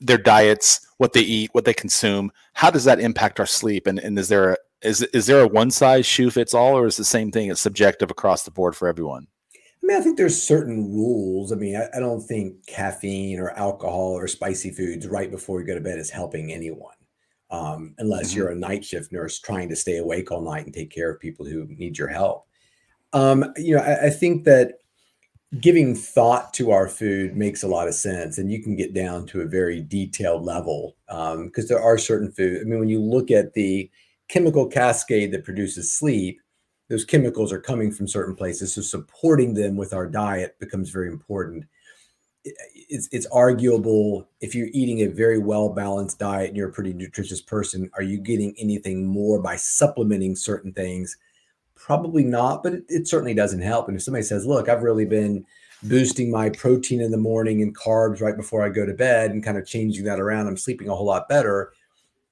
[0.00, 2.30] their diets, what they eat, what they consume.
[2.54, 3.86] How does that impact our sleep?
[3.86, 6.86] And, and is there a, is is there a one size shoe fits all, or
[6.86, 7.50] is the same thing?
[7.50, 9.26] It's subjective across the board for everyone.
[9.54, 11.52] I mean, I think there's certain rules.
[11.52, 15.66] I mean, I, I don't think caffeine or alcohol or spicy foods right before you
[15.66, 16.94] go to bed is helping anyone
[17.50, 18.38] um, unless mm-hmm.
[18.38, 21.20] you're a night shift nurse trying to stay awake all night and take care of
[21.20, 22.46] people who need your help.
[23.12, 24.72] Um, you know, I, I, think that
[25.60, 29.26] giving thought to our food makes a lot of sense, and you can get down
[29.26, 32.60] to a very detailed level because um, there are certain food.
[32.60, 33.90] I mean, when you look at the
[34.28, 36.40] chemical cascade that produces sleep,
[36.88, 38.74] those chemicals are coming from certain places.
[38.74, 41.64] So supporting them with our diet becomes very important
[42.44, 46.92] it's it's arguable if you're eating a very well balanced diet and you're a pretty
[46.92, 51.16] nutritious person are you getting anything more by supplementing certain things
[51.84, 55.04] probably not but it, it, certainly doesn't help and if somebody says look i've really
[55.04, 55.44] been
[55.82, 59.44] boosting my protein in the morning and carbs right before i go to bed and
[59.44, 61.72] kind of changing that around i'm sleeping a whole lot better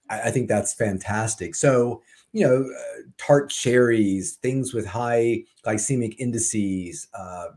[0.09, 6.17] i, I think that's fantastic so you know uh, tart cherries things with high glycemic
[6.19, 7.49] indices uh,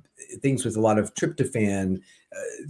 [0.42, 2.02] things with a lot of tryptophan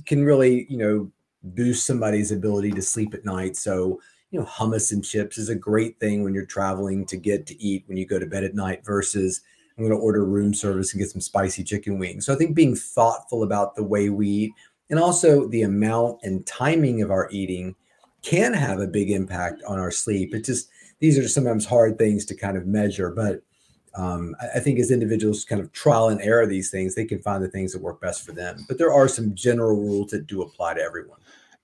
[0.06, 1.12] can really, you know,
[1.44, 3.56] boost somebody's ability to sleep at night.
[3.56, 4.00] So,
[4.32, 7.62] you know, hummus and chips is a great thing when you're traveling to get to
[7.62, 9.42] eat when you go to bed at night versus
[9.78, 12.26] I'm going to order room service and get some spicy chicken wings.
[12.26, 14.54] So I think being thoughtful about the way we eat
[14.90, 17.76] and also the amount and timing of our eating
[18.22, 20.34] can have a big impact on our sleep.
[20.34, 20.70] It just
[21.00, 23.42] these are sometimes hard things to kind of measure, but
[23.96, 27.22] um, I, I, think as individuals kind of trial and error these things, they can
[27.22, 28.66] find the things that work best for them.
[28.68, 31.20] But there are some general rules that do apply to everyone.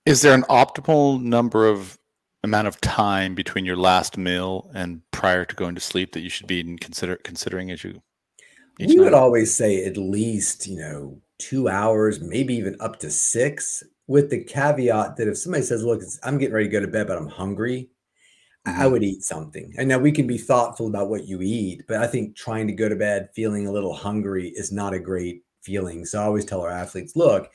[0.06, 1.98] Is there an optimal number of
[2.44, 6.28] amount of time between your last meal and prior to going to sleep that you
[6.28, 8.02] should be consider considering as you?
[8.78, 8.98] We night?
[8.98, 14.30] would always say at least you know two hours, maybe even up to six, with
[14.30, 17.18] the caveat that if somebody says, "Look, I'm getting ready to go to bed, but
[17.18, 17.90] I'm hungry,"
[18.64, 18.92] I mm-hmm.
[18.92, 19.74] would eat something.
[19.76, 22.72] And now we can be thoughtful about what you eat, but I think trying to
[22.72, 26.04] go to bed feeling a little hungry is not a great feeling.
[26.04, 27.50] So I always tell our athletes, look,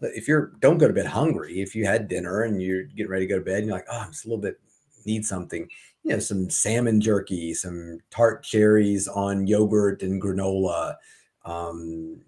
[0.00, 1.60] if you're don't go to bed hungry.
[1.60, 3.86] If you had dinner and you're getting ready to go to bed, and you're like,
[3.90, 4.60] oh, I'm just a little bit
[5.08, 5.68] need something,
[6.04, 10.96] you know, some salmon jerky, some tart cherries on yogurt and granola,
[11.44, 12.20] um,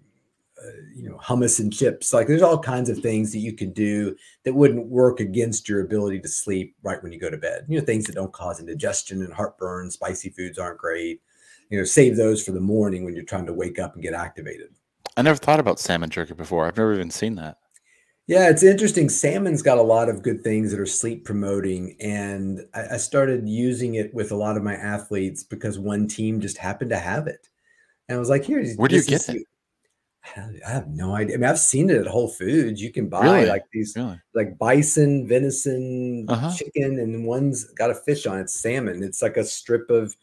[0.61, 2.13] uh, you know hummus and chips.
[2.13, 5.81] Like there's all kinds of things that you could do that wouldn't work against your
[5.81, 7.65] ability to sleep right when you go to bed.
[7.67, 11.21] You know things that don't cause indigestion and heartburn spicy foods aren't great.
[11.69, 14.13] You know save those for the morning when you're trying to wake up and get
[14.13, 14.69] activated.
[15.17, 16.67] I never thought about salmon jerky before.
[16.67, 17.57] I've never even seen that
[18.31, 22.65] yeah it's interesting salmon's got a lot of good things that are sleep promoting and
[22.73, 26.57] I, I started using it with a lot of my athletes because one team just
[26.57, 27.49] happened to have it
[28.07, 29.45] and i was like here where do you get it
[30.37, 31.35] I have no idea.
[31.35, 32.81] I mean, I've seen it at Whole Foods.
[32.81, 33.45] You can buy really?
[33.47, 34.21] like these, really?
[34.35, 36.53] like bison, venison, uh-huh.
[36.55, 39.03] chicken, and one's got a fish on it, salmon.
[39.03, 40.15] It's like a strip of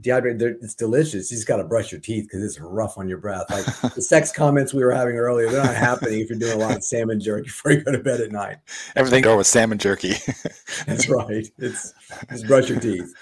[0.00, 0.56] dehydrated.
[0.62, 1.30] It's delicious.
[1.30, 3.44] You just got to brush your teeth because it's rough on your breath.
[3.50, 6.56] Like the sex comments we were having earlier, they're not happening if you're doing a
[6.56, 8.58] lot of salmon jerky before you go to bed at night.
[8.96, 10.14] Everything go with salmon jerky.
[10.86, 11.46] That's right.
[11.58, 11.94] It's
[12.30, 13.12] just brush your teeth.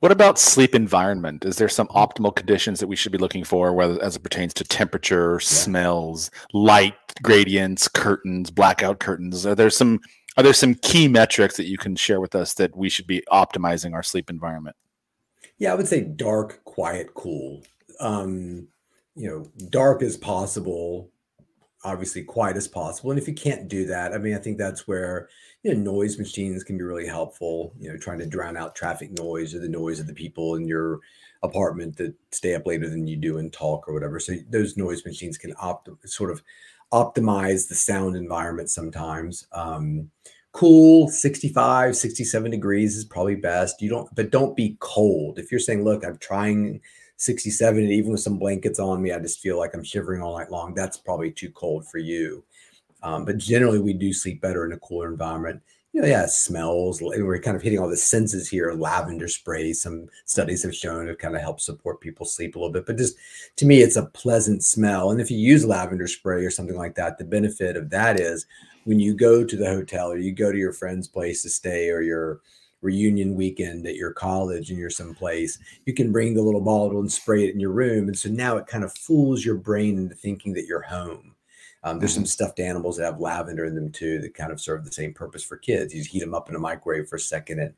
[0.00, 1.44] What about sleep environment?
[1.44, 4.52] Is there some optimal conditions that we should be looking for, whether as it pertains
[4.54, 5.46] to temperature, yeah.
[5.46, 9.46] smells, light gradients, curtains, blackout curtains?
[9.46, 10.00] Are there some
[10.36, 13.22] are there some key metrics that you can share with us that we should be
[13.32, 14.76] optimizing our sleep environment?
[15.58, 17.62] Yeah, I would say dark, quiet, cool.
[18.00, 18.68] Um,
[19.14, 21.10] you know, dark as possible,
[21.84, 23.10] obviously quiet as possible.
[23.10, 25.28] And if you can't do that, I mean, I think that's where
[25.62, 27.74] you know noise machines can be really helpful.
[27.78, 30.66] You know, trying to drown out traffic noise or the noise of the people in
[30.68, 31.00] your
[31.42, 34.20] apartment that stay up later than you do and talk or whatever.
[34.20, 36.42] So those noise machines can opt sort of
[36.92, 39.46] optimize the sound environment sometimes.
[39.52, 40.10] Um,
[40.56, 43.82] cool 65 67 degrees is probably best.
[43.82, 45.38] You don't but don't be cold.
[45.38, 46.80] If you're saying look i'm trying
[47.18, 50.38] 67 and even with some blankets on me i just feel like i'm shivering all
[50.38, 52.42] night long that's probably too cold for you.
[53.02, 55.60] Um, but generally we do sleep better in a cooler environment.
[55.92, 58.72] You know yeah smells we're kind of hitting all the senses here.
[58.72, 62.72] Lavender spray some studies have shown it kind of helps support people sleep a little
[62.72, 63.16] bit but just
[63.56, 65.10] to me it's a pleasant smell.
[65.10, 68.46] And if you use lavender spray or something like that the benefit of that is
[68.86, 71.90] when you go to the hotel or you go to your friend's place to stay
[71.90, 72.40] or your
[72.82, 77.10] reunion weekend at your college and you're someplace, you can bring the little bottle and
[77.10, 78.06] spray it in your room.
[78.06, 81.35] And so now it kind of fools your brain into thinking that you're home.
[81.86, 84.84] Um, there's some stuffed animals that have lavender in them too that kind of serve
[84.84, 85.94] the same purpose for kids.
[85.94, 87.72] You heat them up in a microwave for a second and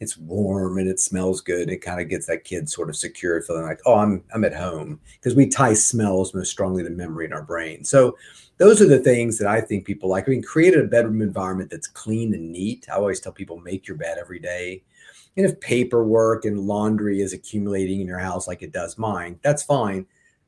[0.00, 1.70] it's warm and it smells good.
[1.70, 4.52] It kind of gets that kid sort of secure, feeling like, oh, I'm I'm at
[4.52, 7.84] home because we tie smells most strongly to memory in our brain.
[7.84, 8.18] So
[8.58, 10.26] those are the things that I think people like.
[10.26, 12.88] I mean, create a bedroom environment that's clean and neat.
[12.90, 14.82] I always tell people make your bed every day.
[15.36, 19.62] And if paperwork and laundry is accumulating in your house like it does mine, that's
[19.62, 20.06] fine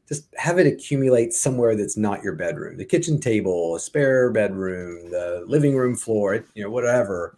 [0.09, 2.77] just have it accumulate somewhere that's not your bedroom.
[2.77, 7.37] The kitchen table a spare bedroom the living room floor you know whatever.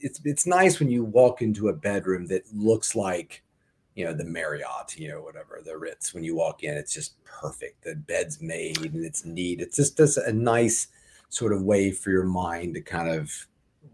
[0.00, 3.42] It's it's nice when you walk into a bedroom that looks like
[3.94, 6.12] you know the marriott you know whatever the ritz.
[6.12, 7.84] When you walk in it's just perfect.
[7.84, 9.60] The bed's made and it's neat.
[9.60, 10.88] It's just, just a nice
[11.28, 13.30] sort of way for your mind to kind of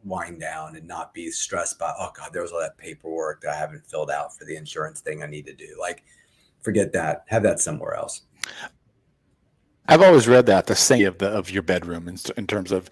[0.05, 3.57] wind down and not be stressed by oh god there's all that paperwork that i
[3.57, 5.77] haven't filled out for the insurance thing i need to do.
[5.81, 6.05] Like
[6.63, 7.25] forget that.
[7.29, 8.23] Have that somewhere else.
[9.89, 12.91] I've always read that the saying of the of your bedroom in, in terms of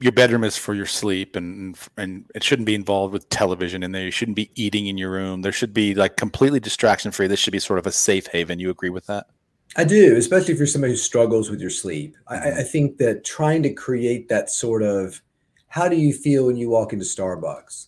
[0.00, 3.92] your bedroom is for your sleep and and it shouldn't be involved with television in
[3.92, 4.04] there.
[4.04, 5.42] You shouldn't be eating in your room.
[5.42, 7.26] There should be like completely distraction free.
[7.26, 8.58] This should be sort of a safe haven.
[8.58, 9.26] You agree with that?
[9.76, 12.16] I do, especially if you're somebody who struggles with your sleep.
[12.26, 15.22] I, I think that trying to create that sort of
[15.68, 17.86] how do you feel when you walk into Starbucks?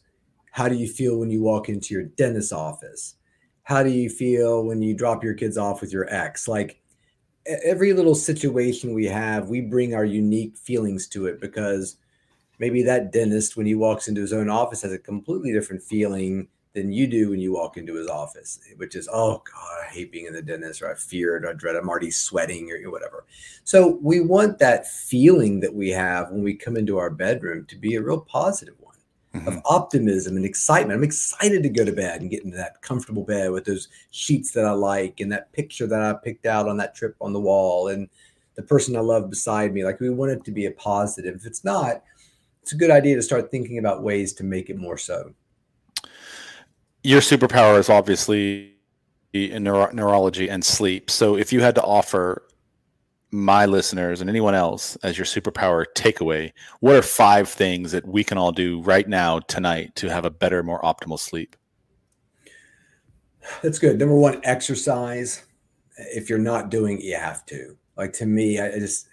[0.53, 3.17] How do you feel when you walk into your dentist's office?
[3.63, 6.49] How do you feel when you drop your kids off with your ex?
[6.49, 6.83] Like
[7.47, 11.97] every little situation we have we bring our unique feelings to it because
[12.59, 16.47] maybe that dentist when he walks into his own office has a completely different feeling
[16.75, 20.13] than you do when you walk into his office which is oh god i hate
[20.13, 22.91] being in the dentist or i fear it or i dread i'm already sweating or
[22.91, 23.25] whatever.
[23.65, 27.77] So we want that feeling that we have when we come into our bedroom to
[27.77, 28.75] be a real positive
[29.35, 29.49] mm-hmm.
[29.49, 30.99] of optimism and excitement.
[30.99, 34.53] I'm excited to go to bed and get into that comfortable bed with those sheets
[34.53, 37.41] that I like and that picture that I picked out on that trip on the
[37.41, 38.09] wall and
[38.55, 39.85] the person I love beside me.
[39.85, 41.37] Like we want it to be a positive.
[41.37, 42.03] If it's not,
[42.63, 45.35] it's a good idea to start thinking about ways to make it more so.
[47.03, 48.75] Your superpower is obviously
[49.33, 51.11] in neuro- neurology and sleep.
[51.11, 52.45] So if you had to offer
[53.33, 58.23] my listeners and anyone else as your superpower takeaway, what are five things that we
[58.23, 61.57] can all do right now tonight to have a better, more optimal sleep?
[63.63, 63.99] That's good.
[63.99, 65.45] Number one, exercise.
[65.97, 67.77] If you're not doing it, you have to.
[67.97, 69.09] Like to me, I just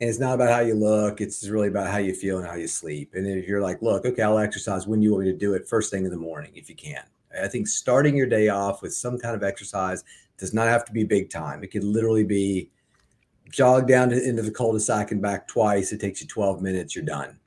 [0.00, 2.54] and it's not about how you look, it's really about how you feel and how
[2.54, 3.14] you sleep.
[3.14, 5.68] And if you're like, look, okay, I'll exercise when you want me to do it
[5.68, 7.02] first thing in the morning if you can.
[7.42, 10.04] I think starting your day off with some kind of exercise
[10.38, 11.64] does not have to be big time.
[11.64, 12.70] It could literally be
[13.50, 15.92] jog down to, into the cul-de-sac and back twice.
[15.92, 16.94] It takes you 12 minutes.
[16.94, 17.38] You're done.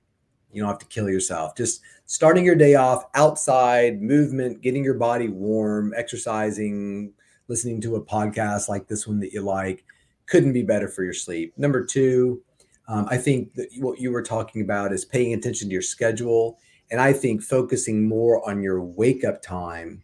[0.52, 1.56] You don't have to kill yourself.
[1.56, 7.14] Just starting your day off outside, movement, getting your body warm, exercising,
[7.48, 9.86] listening to a podcast like this one that you like
[10.28, 11.54] couldn't be better for your sleep.
[11.58, 12.42] Number two,
[12.88, 16.58] um, I think that what you were talking about is paying attention to your schedule.
[16.90, 20.04] And I think focusing more on your wake up time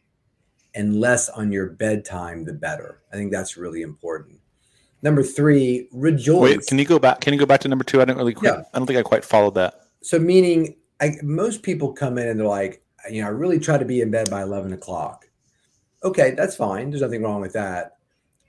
[0.75, 3.01] and less on your bedtime, the better.
[3.11, 4.36] I think that's really important.
[5.03, 6.57] Number three, rejoice.
[6.57, 7.21] Wait, can you go back?
[7.21, 8.01] Can you go back to number two?
[8.01, 8.63] I don't really quite, yeah.
[8.73, 9.81] I don't think I quite followed that.
[10.01, 13.77] So meaning I, most people come in and they're like, you know, I really try
[13.77, 15.25] to be in bed by 11 o'clock.
[16.03, 16.89] Okay, that's fine.
[16.89, 17.93] There's nothing wrong with that.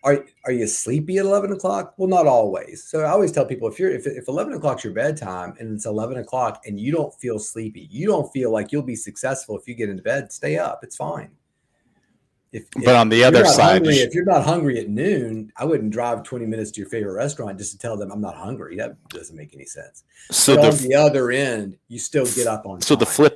[0.04, 1.94] Are, are you sleepy at 11 o'clock?
[1.96, 2.84] Well, not always.
[2.84, 5.86] So I always tell people if you're, if, if 11 o'clock's your bedtime and it's
[5.86, 9.66] 11 o'clock and you don't feel sleepy, you don't feel like you'll be successful if
[9.66, 10.80] you get into bed, stay up.
[10.82, 11.30] It's fine.
[12.50, 15.66] If, but if on the other side, hungry, if you're not hungry at noon, I
[15.66, 18.76] wouldn't drive 20 minutes to your favorite restaurant just to tell them I'm not hungry.
[18.76, 20.04] That doesn't make any sense.
[20.30, 22.80] So the, on the other end, you still get up on.
[22.80, 23.00] So time.
[23.00, 23.34] the flip.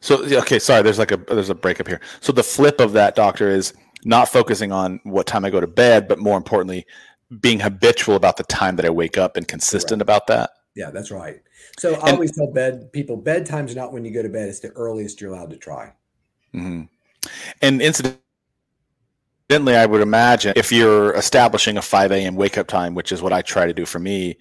[0.00, 0.82] So okay, sorry.
[0.82, 2.00] There's like a there's a breakup here.
[2.20, 5.66] So the flip of that, doctor, is not focusing on what time I go to
[5.66, 6.86] bed, but more importantly,
[7.40, 10.02] being habitual about the time that I wake up and consistent Correct.
[10.02, 10.50] about that.
[10.74, 11.40] Yeah, that's right.
[11.78, 14.70] So I always tell bed people bedtime's not when you go to bed; it's the
[14.70, 15.92] earliest you're allowed to try.
[16.54, 16.82] Mm-hmm.
[17.62, 18.20] And incidentally,
[19.76, 22.36] I would imagine if you're establishing a 5 a.m.
[22.36, 24.36] wake up time, which is what I try to do for me,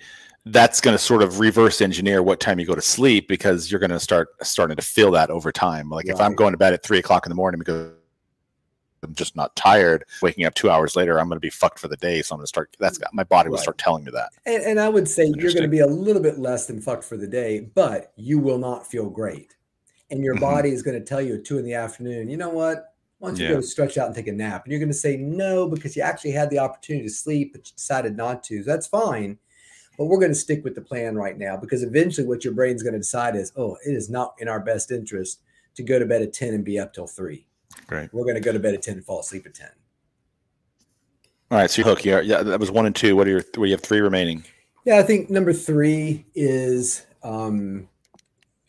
[0.45, 3.80] that's going to sort of reverse engineer what time you go to sleep because you're
[3.80, 5.89] going to start starting to feel that over time.
[5.89, 6.16] Like right.
[6.16, 7.91] if I'm going to bed at three o'clock in the morning because
[9.01, 11.88] I'm just not tired, waking up two hours later, I'm going to be fucked for
[11.88, 12.22] the day.
[12.22, 12.76] So I'm going to start.
[12.80, 13.64] That's my body will right.
[13.64, 14.30] start telling me that.
[14.45, 17.03] And, and I would say you're going to be a little bit less than fucked
[17.03, 19.55] for the day, but you will not feel great
[20.14, 20.43] and your mm-hmm.
[20.43, 22.93] body is going to tell you at two in the afternoon, you know what?
[23.18, 23.53] Why don't you yeah.
[23.53, 24.64] go stretch out and take a nap?
[24.64, 27.68] And you're going to say no because you actually had the opportunity to sleep, but
[27.68, 28.64] you decided not to.
[28.64, 29.39] So that's fine.
[29.97, 32.84] But we're going to stick with the plan right now because eventually what your brain's
[32.84, 35.41] going to decide is, oh, it is not in our best interest
[35.76, 37.47] to go to bed at 10 and be up till three.
[37.89, 38.07] Right.
[38.14, 39.68] We're going to go to bed at 10 and fall asleep at 10.
[41.49, 42.05] All right, so you hook.
[42.05, 43.16] Yeah, yeah, that was one and two.
[43.16, 43.41] What are your?
[43.41, 44.43] What do you have three remaining?
[44.86, 47.88] Yeah, I think number three is um,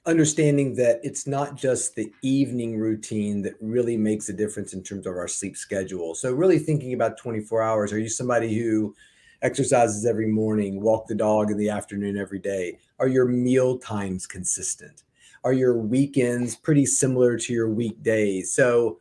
[0.06, 5.06] understanding that it's not just the evening routine that really makes a difference in terms
[5.06, 6.14] of our sleep schedule.
[6.14, 7.92] So, really thinking about 24 hours.
[7.92, 8.94] Are you somebody who
[9.42, 12.78] exercises every morning, walk the dog in the afternoon every day?
[12.98, 15.02] Are your meal times consistent?
[15.42, 18.52] Are your weekends pretty similar to your weekdays?
[18.52, 19.00] So,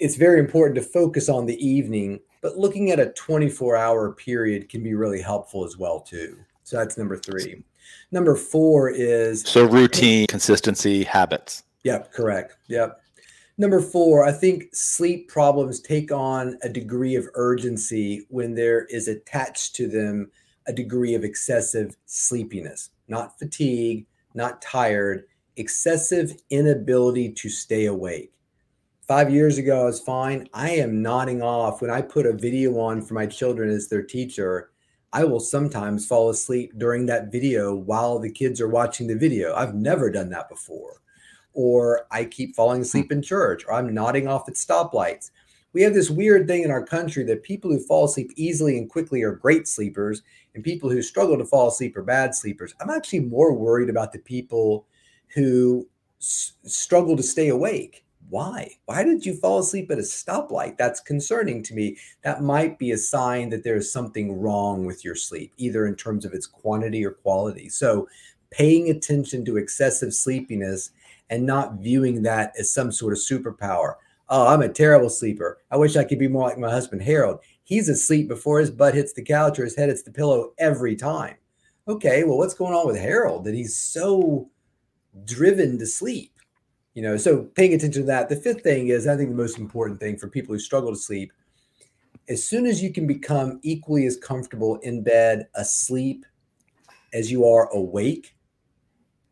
[0.00, 4.68] it's very important to focus on the evening, but looking at a 24 hour period
[4.68, 6.38] can be really helpful as well too.
[6.64, 7.62] So that's number three.
[8.12, 11.62] Number four is so routine, consistency, habits.
[11.84, 12.56] Yep, correct.
[12.68, 13.00] Yep.
[13.58, 19.06] Number four, I think sleep problems take on a degree of urgency when there is
[19.06, 20.30] attached to them
[20.66, 25.24] a degree of excessive sleepiness, not fatigue, not tired,
[25.56, 28.32] excessive inability to stay awake.
[29.06, 30.48] Five years ago, I was fine.
[30.54, 34.02] I am nodding off when I put a video on for my children as their
[34.02, 34.69] teacher
[35.12, 39.54] I will sometimes fall asleep during that video while the kids are watching the video.
[39.54, 41.02] I've never done that before.
[41.52, 45.30] Or I keep falling asleep in church, or I'm nodding off at stoplights.
[45.72, 48.88] We have this weird thing in our country that people who fall asleep easily and
[48.88, 50.22] quickly are great sleepers,
[50.54, 52.74] and people who struggle to fall asleep are bad sleepers.
[52.80, 54.86] I'm actually more worried about the people
[55.34, 55.88] who
[56.20, 58.70] s- struggle to stay awake why?
[58.86, 60.78] Why did you fall asleep at a stoplight?
[60.78, 61.98] That's concerning to me.
[62.22, 66.24] That might be a sign that there's something wrong with your sleep, either in terms
[66.24, 67.68] of its quantity or quality.
[67.68, 68.08] So,
[68.50, 70.90] paying attention to excessive sleepiness
[71.28, 73.94] and not viewing that as some sort of superpower.
[74.28, 75.58] Oh, I'm a terrible sleeper.
[75.70, 77.40] I wish I could be more like my husband, Harold.
[77.64, 80.96] He's asleep before his butt hits the couch or his head hits the pillow every
[80.96, 81.36] time.
[81.88, 84.48] Okay, well, what's going on with Harold that he's so
[85.24, 86.32] driven to sleep?
[86.94, 88.28] You know so paying attention to that.
[88.28, 90.96] The fifth thing is i think the most important thing for people who struggle to
[90.96, 91.32] sleep
[92.28, 96.24] as soon as you can become equally as comfortable in bed asleep
[97.12, 98.36] as you are awake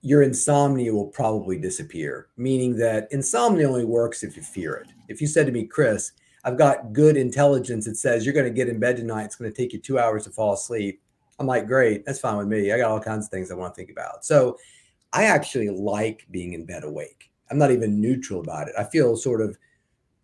[0.00, 4.88] your insomnia will probably disappear meaning that insomnia only works if you fear it.
[5.08, 6.12] If you said to me chris
[6.44, 9.50] i've got good intelligence that says you're going to get in bed tonight it's going
[9.50, 11.00] to take you two hours to fall asleep
[11.40, 12.72] i'm like great that's fine with me.
[12.72, 14.24] I got all kinds of things i want to think about.
[14.24, 14.56] So
[15.12, 18.74] i actually like being in bed awake I'm not even neutral about it.
[18.78, 19.58] I feel sort of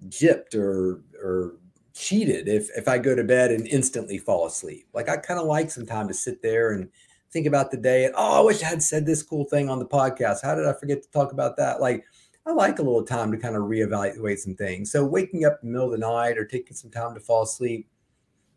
[0.08, 1.56] gypped or or
[1.94, 4.86] cheated if if I go to bed and instantly fall asleep.
[4.92, 6.88] Like I kind of like some time to sit there and
[7.30, 9.78] think about the day and oh, I wish I had said this cool thing on
[9.78, 10.42] the podcast.
[10.42, 11.80] How did I forget to talk about that?
[11.80, 12.04] Like
[12.46, 14.92] I like a little time to kind of reevaluate some things.
[14.92, 17.42] So waking up in the middle of the night or taking some time to fall
[17.42, 17.88] asleep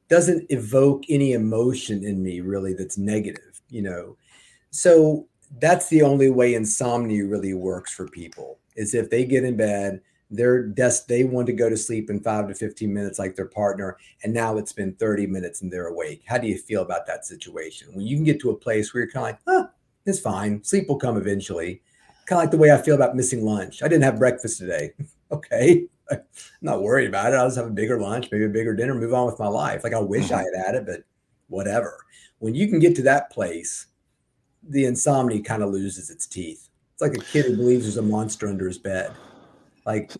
[0.09, 4.17] doesn't evoke any emotion in me really that's negative, you know.
[4.71, 5.27] So
[5.59, 10.01] that's the only way insomnia really works for people is if they get in bed
[10.29, 13.47] they're des- they want to go to sleep in five to 15 minutes like their
[13.47, 16.23] partner and now it's been 30 minutes and they're awake.
[16.25, 17.89] How do you feel about that situation?
[17.93, 19.69] When you can get to a place where you're kind of like oh
[20.05, 20.63] it's fine.
[20.63, 21.81] Sleep will come eventually.
[22.25, 23.83] Kind of like the way i feel about missing lunch.
[23.83, 24.91] I didn't have breakfast today.
[25.29, 25.83] Okay.
[26.09, 26.21] I'm
[26.61, 27.35] not worried about it.
[27.35, 29.83] I'll just have a bigger lunch maybe a bigger dinner move on with my life.
[29.83, 31.03] Like i wish i had had it but
[31.47, 31.97] whatever.
[32.39, 33.87] When you can get to that place
[34.69, 36.69] the insomnia kind of loses its teeth.
[36.93, 39.13] It's like a kid who believes there's a monster under his bed.
[39.85, 40.11] Like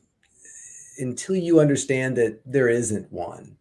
[1.00, 3.58] until you understand that there isn't one,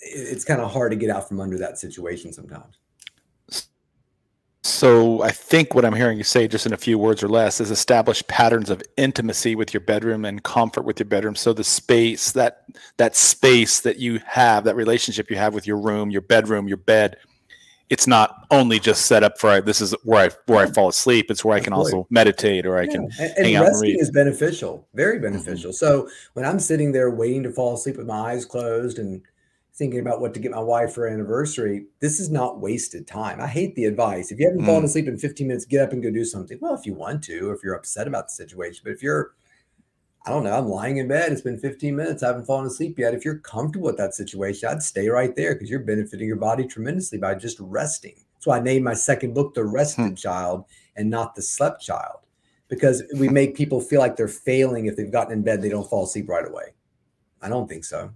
[0.00, 2.78] it's kind of hard to get out from under that situation sometimes.
[4.62, 7.60] So I think what I'm hearing you say, just in a few words or less,
[7.60, 11.34] is establish patterns of intimacy with your bedroom and comfort with your bedroom.
[11.34, 12.64] So the space that
[12.98, 16.76] that space that you have, that relationship you have with your room, your bedroom, your
[16.76, 17.16] bed,
[17.90, 21.30] it's not only just set up for this is where I where I fall asleep.
[21.30, 22.92] It's where I can also meditate or I yeah.
[22.92, 25.24] can and, and hang resting is beneficial, very mm-hmm.
[25.24, 25.72] beneficial.
[25.72, 29.20] So when I'm sitting there waiting to fall asleep with my eyes closed and
[29.74, 33.40] thinking about what to get my wife for anniversary, this is not wasted time.
[33.40, 34.30] I hate the advice.
[34.30, 34.66] If you haven't mm.
[34.66, 36.58] fallen asleep in 15 minutes, get up and go do something.
[36.60, 39.32] Well, if you want to, if you're upset about the situation, but if you're
[40.26, 40.52] I don't know.
[40.52, 41.32] I'm lying in bed.
[41.32, 42.22] It's been 15 minutes.
[42.22, 43.14] I haven't fallen asleep yet.
[43.14, 46.66] If you're comfortable with that situation, I'd stay right there because you're benefiting your body
[46.66, 48.16] tremendously by just resting.
[48.38, 50.14] So I named my second book The Rested hmm.
[50.14, 50.64] Child
[50.96, 52.18] and not The Slept Child
[52.68, 55.88] because we make people feel like they're failing if they've gotten in bed, they don't
[55.88, 56.74] fall asleep right away.
[57.42, 58.12] I don't think so.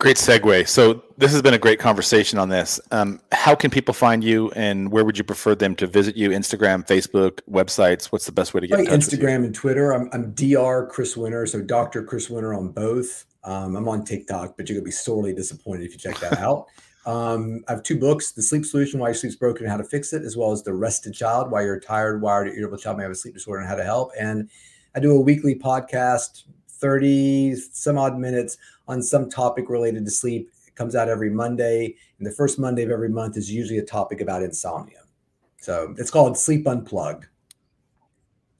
[0.00, 0.66] Great segue.
[0.66, 2.80] So this has been a great conversation on this.
[2.90, 6.30] Um, how can people find you, and where would you prefer them to visit you?
[6.30, 8.06] Instagram, Facebook, websites.
[8.06, 8.78] What's the best way to get?
[8.78, 9.92] Instagram and Twitter.
[9.92, 10.86] I'm, I'm Dr.
[10.86, 12.02] Chris Winter, so Dr.
[12.02, 13.26] Chris Winter on both.
[13.44, 16.66] Um, I'm on TikTok, but you're gonna be sorely disappointed if you check that out.
[17.06, 19.84] Um, I have two books: The Sleep Solution: Why Your Sleep's Broken and How to
[19.84, 22.98] Fix It, as well as The Rested Child: Why Your Tired, Wired, or Irritable Child
[22.98, 24.12] May Have a Sleep Disorder and How to Help.
[24.20, 24.50] And
[24.94, 28.58] I do a weekly podcast 30 some odd minutes
[28.90, 32.82] on some topic related to sleep It comes out every Monday, and the first Monday
[32.82, 35.02] of every month is usually a topic about insomnia.
[35.58, 37.26] So it's called Sleep Unplugged.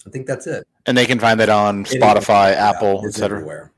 [0.07, 0.66] I think that's it.
[0.87, 3.39] And they can find that on Spotify, Apple, etc.
[3.39, 3.72] Everywhere.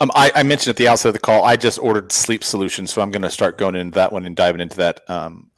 [0.00, 2.92] Um, I, I, mentioned at the outset of the call, I just ordered Sleep Solutions,
[2.92, 5.00] so I'm going to start going into that one and diving into that.
[5.08, 5.50] Um,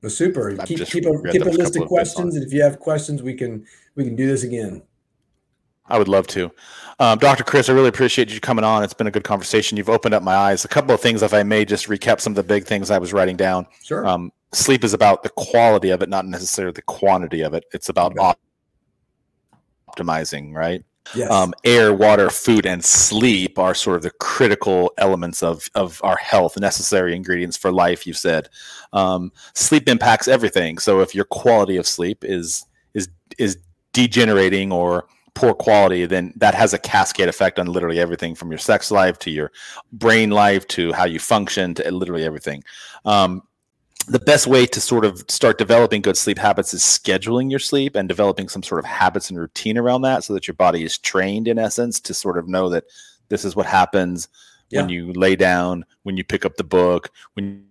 [0.00, 0.56] well, super.
[0.64, 3.66] keep keep a, keep a list of questions, and if you have questions, we can
[3.94, 4.82] we can do this again.
[5.88, 6.50] I would love to.
[6.98, 7.44] Um, Dr.
[7.44, 8.82] Chris, I really appreciate you coming on.
[8.82, 9.76] It's been a good conversation.
[9.76, 10.64] You've opened up my eyes.
[10.64, 12.98] A couple of things, if I may, just recap some of the big things I
[12.98, 13.66] was writing down.
[13.84, 14.06] Sure.
[14.06, 17.64] Um, sleep is about the quality of it, not necessarily the quantity of it.
[17.72, 18.38] It's about okay.
[19.90, 20.84] optimizing, right?
[21.14, 21.30] Yes.
[21.30, 26.16] Um, air, water, food, and sleep are sort of the critical elements of, of our
[26.16, 28.06] health, necessary ingredients for life.
[28.06, 28.48] You've said
[28.92, 30.78] um, sleep impacts everything.
[30.78, 32.64] So if your quality of sleep is
[32.94, 33.08] is
[33.38, 33.58] is
[33.92, 35.06] degenerating or
[35.36, 39.18] poor quality, then that has a cascade effect on literally everything from your sex life
[39.20, 39.52] to your
[39.92, 42.64] brain life to how you function to literally everything.
[43.04, 43.42] Um,
[44.08, 47.96] the best way to sort of start developing good sleep habits is scheduling your sleep
[47.96, 50.96] and developing some sort of habits and routine around that so that your body is
[50.96, 52.84] trained in essence to sort of know that
[53.28, 54.28] this is what happens
[54.70, 54.80] yeah.
[54.80, 57.66] when you lay down, when you pick up the book, when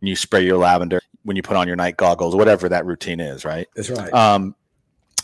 [0.00, 3.44] you spray your lavender, when you put on your night goggles, whatever that routine is,
[3.44, 3.68] right?
[3.76, 4.12] That's right.
[4.12, 4.56] Um,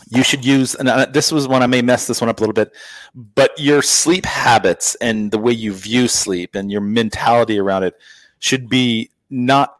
[0.09, 2.41] you should use and uh, this was one i may mess this one up a
[2.41, 2.71] little bit
[3.35, 7.95] but your sleep habits and the way you view sleep and your mentality around it
[8.39, 9.77] should be not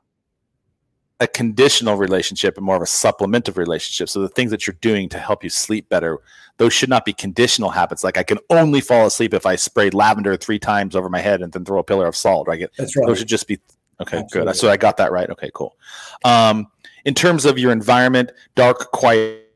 [1.20, 4.08] a conditional relationship and more of a supplementive relationship.
[4.08, 6.20] So the things that you're doing to help you sleep better
[6.58, 8.04] those should not be conditional habits.
[8.04, 11.42] Like i can only fall asleep if i spray lavender three times over my head
[11.42, 12.68] and then throw a pillar of salt right?
[12.78, 13.08] That's right.
[13.08, 13.60] those should just be
[14.00, 14.52] okay Absolutely.
[14.52, 15.30] good so i got that right.
[15.30, 15.76] Okay cool.
[16.24, 16.68] Um,
[17.06, 19.47] in terms of your environment dark quiet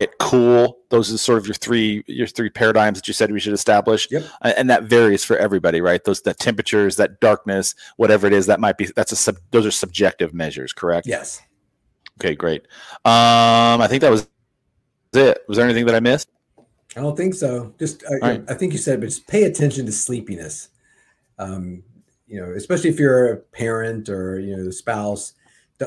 [0.00, 0.78] it cool.
[0.90, 4.08] Those are sort of your three your three paradigms that you said we should establish.
[4.10, 4.24] Yep.
[4.42, 6.02] and that varies for everybody right?
[6.04, 9.66] Those that temperatures that darkness whatever it is that might be that's a sub those
[9.66, 11.06] are subjective measures correct?
[11.06, 11.42] Yes.
[12.20, 12.62] Okay great.
[13.04, 14.28] Um i think that was
[15.14, 15.38] it.
[15.48, 16.28] Was there anything that i missed?
[16.96, 17.74] I don't think so.
[17.78, 18.44] Just I, right.
[18.48, 20.68] I think you said but just pay attention to sleepiness.
[21.38, 21.82] Um
[22.28, 25.32] you know especially if you're a parent or you know the spouse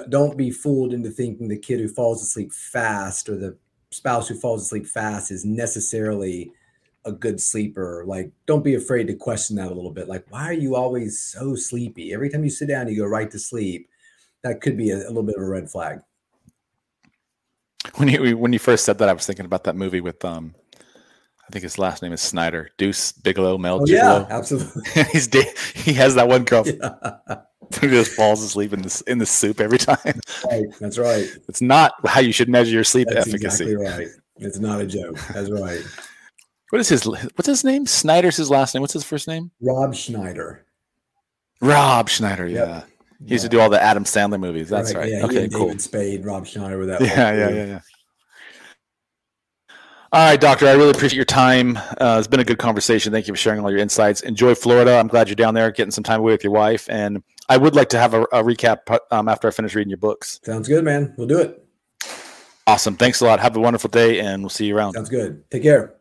[0.10, 3.58] don't be fooled into thinking the kid who falls asleep fast or the
[3.92, 6.52] spouse who falls asleep fast is necessarily
[7.06, 8.04] a good sleeper.
[8.08, 10.08] Like, don't be afraid to question that a little bit.
[10.08, 12.14] Like, why are you always so sleepy?
[12.14, 13.90] Every time you sit down, you go right to sleep.
[14.44, 16.00] That could be a, a little bit of a red flag.
[17.96, 20.54] When you when you first said that, I was thinking about that movie with um,
[20.80, 23.82] I think his last name is Snyder, Deuce Bigalow, Mel.
[23.82, 24.84] Oh, yeah, absolutely.
[25.12, 25.28] He's
[25.74, 26.66] he has that one girl.
[27.28, 27.42] Yeah.
[27.82, 30.20] he just falls asleep in the in the soup every time.
[30.50, 31.28] Right, that's right.
[31.48, 33.72] It's not how you should measure your sleep that's efficacy.
[33.72, 34.08] Exactly right.
[34.38, 35.18] It's not a joke.
[35.34, 35.82] That's right.
[36.72, 37.86] What is his What's his name?
[37.86, 38.82] Snyder's his last name.
[38.82, 39.52] What's his first name?
[39.62, 40.66] Rob Schneider.
[41.62, 42.48] Rob Schneider.
[42.48, 42.66] Yeah.
[42.66, 42.88] Yep.
[43.26, 44.70] He used to do all the Adam Sandler movies.
[44.70, 45.02] That's right.
[45.02, 45.12] right.
[45.12, 45.68] Yeah, okay, cool.
[45.68, 47.02] David Spade, Rob Schneider with that.
[47.02, 47.80] Yeah, yeah, yeah, yeah.
[50.14, 50.68] All right, doctor.
[50.68, 51.78] I really appreciate your time.
[51.78, 53.14] Uh, it's been a good conversation.
[53.14, 54.22] Thank you for sharing all your insights.
[54.22, 54.98] Enjoy Florida.
[54.98, 56.90] I'm glad you're down there, getting some time away with your wife.
[56.90, 59.98] And I would like to have a, a recap um, after I finish reading your
[59.98, 60.40] books.
[60.42, 61.14] Sounds good, man.
[61.18, 61.62] We'll do it.
[62.66, 62.96] Awesome.
[62.96, 63.42] Thanks a lot.
[63.42, 64.94] Have a wonderful day, and we'll see you around.
[64.94, 65.44] Sounds good.
[65.52, 65.96] Take care.